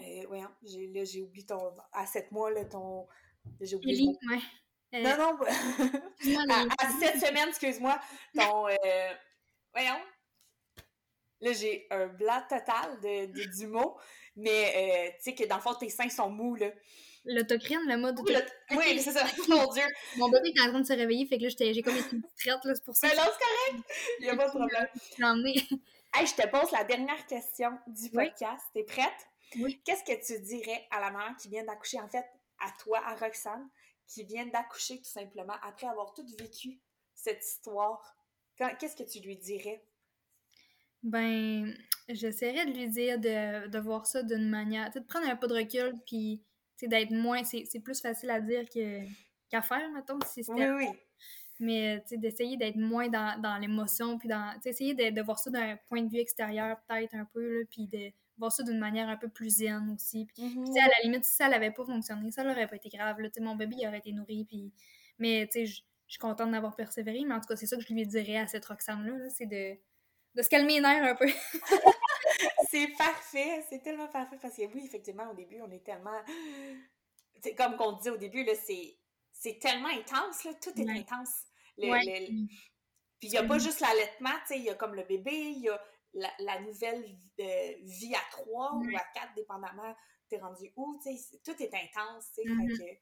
[0.00, 3.06] euh, voyons, j'ai, là, j'ai oublié ton, à sept mois, là, ton,
[3.60, 4.06] j'ai oublié.
[4.30, 4.38] ouais.
[4.94, 5.38] Euh, non, non,
[6.78, 7.98] à, sept semaines, excuse-moi,
[8.34, 9.14] ton, euh,
[9.72, 10.00] voyons,
[11.40, 13.98] là, j'ai un blanc total de, de, du mot,
[14.36, 16.70] mais, tu sais, que dans le fond, tes seins sont mous, là.
[17.26, 18.34] L'autocrine, le mode Oui,
[18.70, 19.24] oui c'est ça.
[19.48, 19.82] Mon Dieu.
[20.16, 22.36] Mon bébé était en train de se réveiller, fait que là, j'ai comme une petite
[22.38, 23.08] traite, là, c'est pour ça.
[23.08, 23.84] Mais non, c'est correct.
[24.20, 25.78] Il n'y a pas de problème.
[26.14, 28.64] Hey, je te pose la dernière question du podcast.
[28.72, 29.28] T'es prête?
[29.58, 29.82] Oui.
[29.84, 32.24] Qu'est-ce que tu dirais à la maman qui vient d'accoucher, en fait,
[32.58, 33.68] à toi, à Roxane,
[34.06, 36.80] qui vient d'accoucher tout simplement après avoir tout vécu
[37.14, 38.16] cette histoire?
[38.56, 39.84] Qu'est-ce que tu lui dirais?
[41.02, 41.76] Ben,
[42.08, 45.54] j'essaierais de lui dire de, de voir ça d'une manière, de prendre un peu de
[45.54, 46.42] recul, puis
[46.82, 47.42] d'être moins.
[47.44, 50.70] C'est plus facile à dire qu'à faire, mettons, si c'était.
[50.70, 50.98] Oui, oui.
[51.58, 54.54] Mais d'essayer d'être moins dans, dans l'émotion, puis dans.
[54.64, 57.86] Essayer de, de, voir ça d'un point de vue extérieur, peut-être un peu, là, puis
[57.86, 60.26] de voir ça d'une manière un peu plus zen aussi.
[60.26, 60.84] Puis, mm-hmm.
[60.84, 63.20] à la limite, si ça n'avait pas fonctionné, ça n'aurait pas été grave.
[63.20, 64.72] Là, mon bébé il aurait été nourri, puis.
[65.18, 67.82] Mais, tu sais, je suis contente d'avoir persévéré, mais en tout cas, c'est ça que
[67.82, 69.76] je lui dirais à cette Roxane-là, c'est de,
[70.34, 71.26] de se calmer les nerfs un peu.
[72.76, 76.20] c'est parfait, c'est tellement parfait parce que oui, effectivement, au début, on est tellement.
[77.42, 78.98] C'est comme qu'on dit au début, là, c'est,
[79.32, 81.44] c'est tellement intense, là, tout est intense.
[81.76, 85.68] Puis il n'y a pas juste l'allaitement, il y a comme le bébé, il y
[85.68, 85.82] a
[86.38, 87.04] la, nouvelle
[87.40, 89.94] euh, vie à trois ou à quatre, dépendamment,
[90.28, 91.00] t'es rendu où,
[91.44, 93.00] tout est intense, tu sais.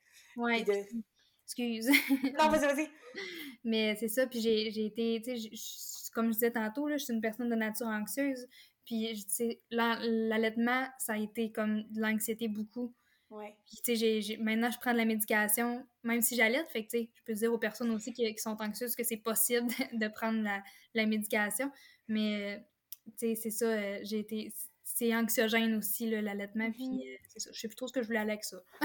[1.45, 1.89] Excuse.
[2.39, 2.89] non, vas-y, vas-y.
[3.65, 7.13] Mais c'est ça, puis j'ai, été, tu sais, comme je disais tantôt, là, je suis
[7.13, 8.47] une personne de nature anxieuse.
[8.85, 9.27] Puis,
[9.71, 12.95] l'allaitement, ça a été comme de l'anxiété beaucoup.
[13.31, 13.57] Ouais.
[13.67, 16.69] Puis, tu sais, maintenant, je prends de la médication, même si j'allaite.
[16.69, 19.17] Fait que, tu sais, je peux dire aux personnes aussi qui, sont anxieuses que c'est
[19.17, 20.63] possible de prendre la,
[20.95, 21.71] la médication.
[22.09, 22.65] Mais,
[23.19, 24.53] tu sais, c'est ça, euh, j'ai été
[24.95, 26.71] c'est anxiogène aussi, l'allaitement.
[26.71, 27.15] Puis mm-hmm.
[27.15, 27.51] euh, c'est ça.
[27.53, 28.59] Je sais plus trop ce que je voulais aller avec ça.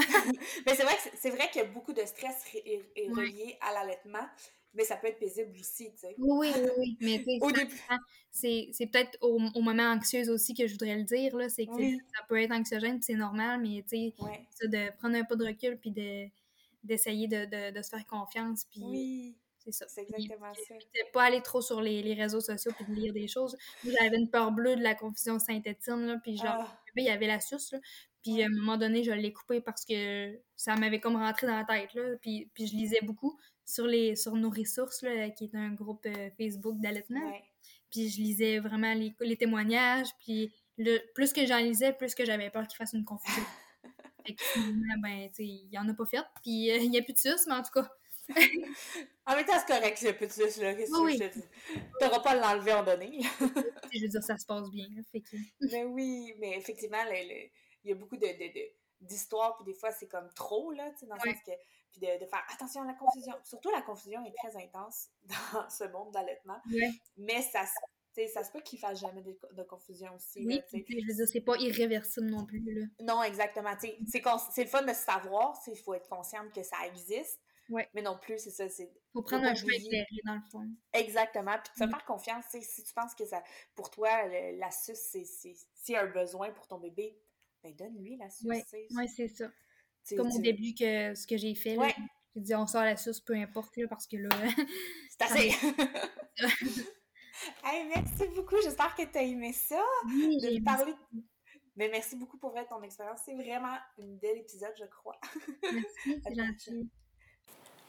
[0.65, 4.27] mais c'est vrai, que, c'est vrai a beaucoup de stress est, relié à l'allaitement,
[4.73, 6.15] mais ça peut être paisible aussi, tu sais.
[6.17, 6.97] Oui, oui, oui.
[7.01, 7.75] Mais au début.
[8.31, 11.49] C'est, c'est peut-être au, moment anxieux aussi que je voudrais le dire, là.
[11.49, 15.23] C'est que ça peut être anxiogène, puis c'est normal, mais tu sais, de prendre un
[15.23, 16.27] peu de recul, puis de,
[16.83, 18.81] d'essayer de, de, de, se faire confiance, puis.
[18.83, 19.35] Oui.
[19.57, 19.85] C'est ça.
[19.89, 20.75] C'est exactement ça.
[20.77, 23.57] Puis, pas aller trop sur les, les, réseaux sociaux puis de lire des choses.
[23.83, 26.79] J'avais une peur bleue de la confusion Saint-Étienne, là, puis genre, ah.
[26.95, 27.79] il y avait la suce, là.
[28.23, 31.55] Puis à un moment donné, je l'ai coupé parce que ça m'avait comme rentré dans
[31.55, 32.15] la tête, là.
[32.21, 33.37] Puis, puis je lisais beaucoup
[33.69, 37.31] sur, les, sur nos ressources, là, qui est un groupe euh, Facebook d'allaitement.
[37.91, 42.25] Puis je lisais vraiment les, les témoignages, puis le, plus que j'en lisais, plus que
[42.25, 43.43] j'avais peur qu'il fasse une confusion.
[44.25, 47.03] fait que ben, tu sais, il en a pas fait, puis euh, il n'y a
[47.03, 47.87] plus de suce, mais en tout cas,
[49.25, 50.73] en même temps, c'est correct, le petit là.
[50.75, 51.45] Qu'est-ce que je te dis?
[51.99, 53.19] T'auras pas à l'enlever en donné.
[53.91, 54.87] je veux dire, ça se passe bien.
[55.11, 55.35] fait que...
[55.71, 58.27] Mais oui, mais effectivement, il y a beaucoup de,
[59.01, 61.51] d'histoires, puis des fois, c'est comme trop, là, tu sais, dans le sens que.
[61.91, 63.33] Puis de, faire attention à la confusion.
[63.43, 65.09] Surtout, la confusion est très intense
[65.53, 66.61] dans ce monde d'allaitement.
[67.17, 67.65] Mais ça
[68.27, 70.45] ça se peut qu'il fasse jamais de, confusion aussi.
[70.45, 72.61] Oui, je veux dire, c'est pas irréversible non plus.
[72.73, 72.85] Là.
[73.01, 73.71] Non, exactement.
[73.79, 77.39] C'est le fun de savoir, il faut être consciente que ça existe,
[77.69, 77.87] Ouais.
[77.93, 78.65] Mais non plus, c'est ça.
[78.65, 80.67] Il faut prendre un chemin éclairé, dans le fond.
[80.91, 81.55] Exactement.
[81.63, 81.89] Puis te mm.
[81.91, 82.45] faire confiance.
[82.49, 83.43] Si tu penses que ça,
[83.75, 85.15] pour toi, la suce,
[85.75, 87.15] c'est un besoin pour ton bébé,
[87.63, 88.47] ben donne-lui la suce.
[88.47, 88.63] Oui,
[88.95, 89.49] ouais, c'est ça.
[90.03, 91.77] C'est comme au début que ce que j'ai fait.
[91.77, 91.95] Ouais.
[92.35, 94.29] J'ai dit on sort la suce, peu importe, parce que là.
[95.09, 95.47] c'est assez.
[97.65, 98.55] hey, merci beaucoup.
[98.63, 99.81] J'espère que tu as aimé ça.
[100.05, 100.93] Oui, j'ai parlé.
[101.75, 103.19] Mais merci beaucoup pour vrai, ton expérience.
[103.25, 105.19] C'est vraiment un bel épisode, je crois.
[105.63, 106.89] Merci, c'est gentil.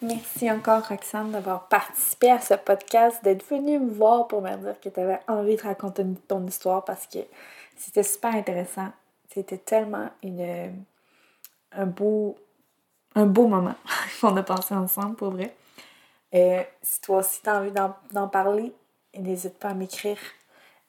[0.03, 4.81] Merci encore, Roxane, d'avoir participé à ce podcast, d'être venue me voir pour me dire
[4.81, 7.19] que tu avais envie de raconter ton histoire parce que
[7.77, 8.93] c'était super intéressant.
[9.33, 10.85] C'était tellement une,
[11.73, 12.37] un, beau,
[13.15, 13.77] un beau moment
[14.21, 15.55] qu'on a passé ensemble, pour vrai.
[16.33, 17.73] Et si toi aussi tu as envie
[18.13, 18.73] d'en parler,
[19.17, 20.19] n'hésite pas à m'écrire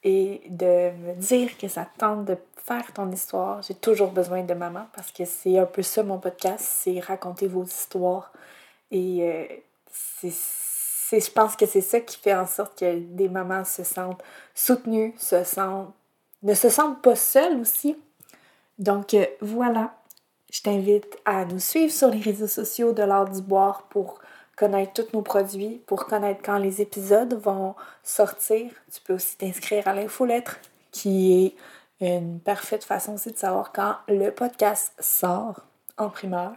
[0.03, 3.61] et de me dire que ça tente de faire ton histoire.
[3.61, 7.47] J'ai toujours besoin de maman parce que c'est un peu ça mon podcast, c'est raconter
[7.47, 8.31] vos histoires
[8.91, 9.45] et euh,
[9.91, 14.21] c'est, je pense que c'est ça qui fait en sorte que des mamans se sentent
[14.53, 15.93] soutenues, se sentent,
[16.43, 17.97] ne se sentent pas seules aussi.
[18.81, 19.93] Donc euh, voilà,
[20.51, 24.19] je t'invite à nous suivre sur les réseaux sociaux de l'art du boire pour
[24.57, 28.71] connaître tous nos produits, pour connaître quand les épisodes vont sortir.
[28.91, 30.57] Tu peux aussi t'inscrire à l'infolettre
[30.91, 31.55] qui est
[32.05, 35.61] une parfaite façon aussi de savoir quand le podcast sort
[35.97, 36.53] en primeur.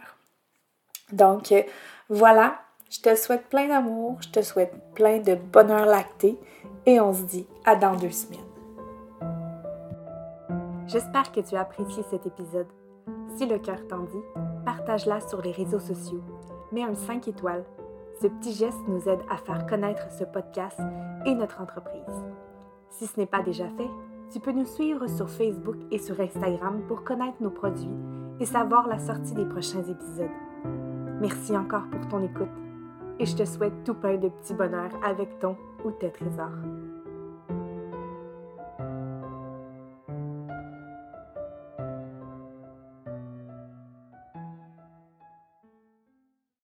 [1.11, 1.61] Donc, euh,
[2.09, 2.59] voilà,
[2.89, 6.39] je te souhaite plein d'amour, je te souhaite plein de bonheur lacté
[6.87, 8.44] et on se dit à dans deux semaines.
[10.87, 12.67] J'espère que tu as apprécié cet épisode.
[13.35, 14.23] Si le cœur t'en dit,
[14.65, 16.21] partage-la sur les réseaux sociaux.
[16.71, 17.65] Mets un 5 étoiles.
[18.21, 20.79] Ce petit geste nous aide à faire connaître ce podcast
[21.25, 22.01] et notre entreprise.
[22.89, 23.89] Si ce n'est pas déjà fait,
[24.31, 27.89] tu peux nous suivre sur Facebook et sur Instagram pour connaître nos produits
[28.39, 30.29] et savoir la sortie des prochains épisodes.
[31.19, 32.47] Merci encore pour ton écoute
[33.19, 36.94] et je te souhaite tout plein de petits bonheurs avec ton ou tes trésors.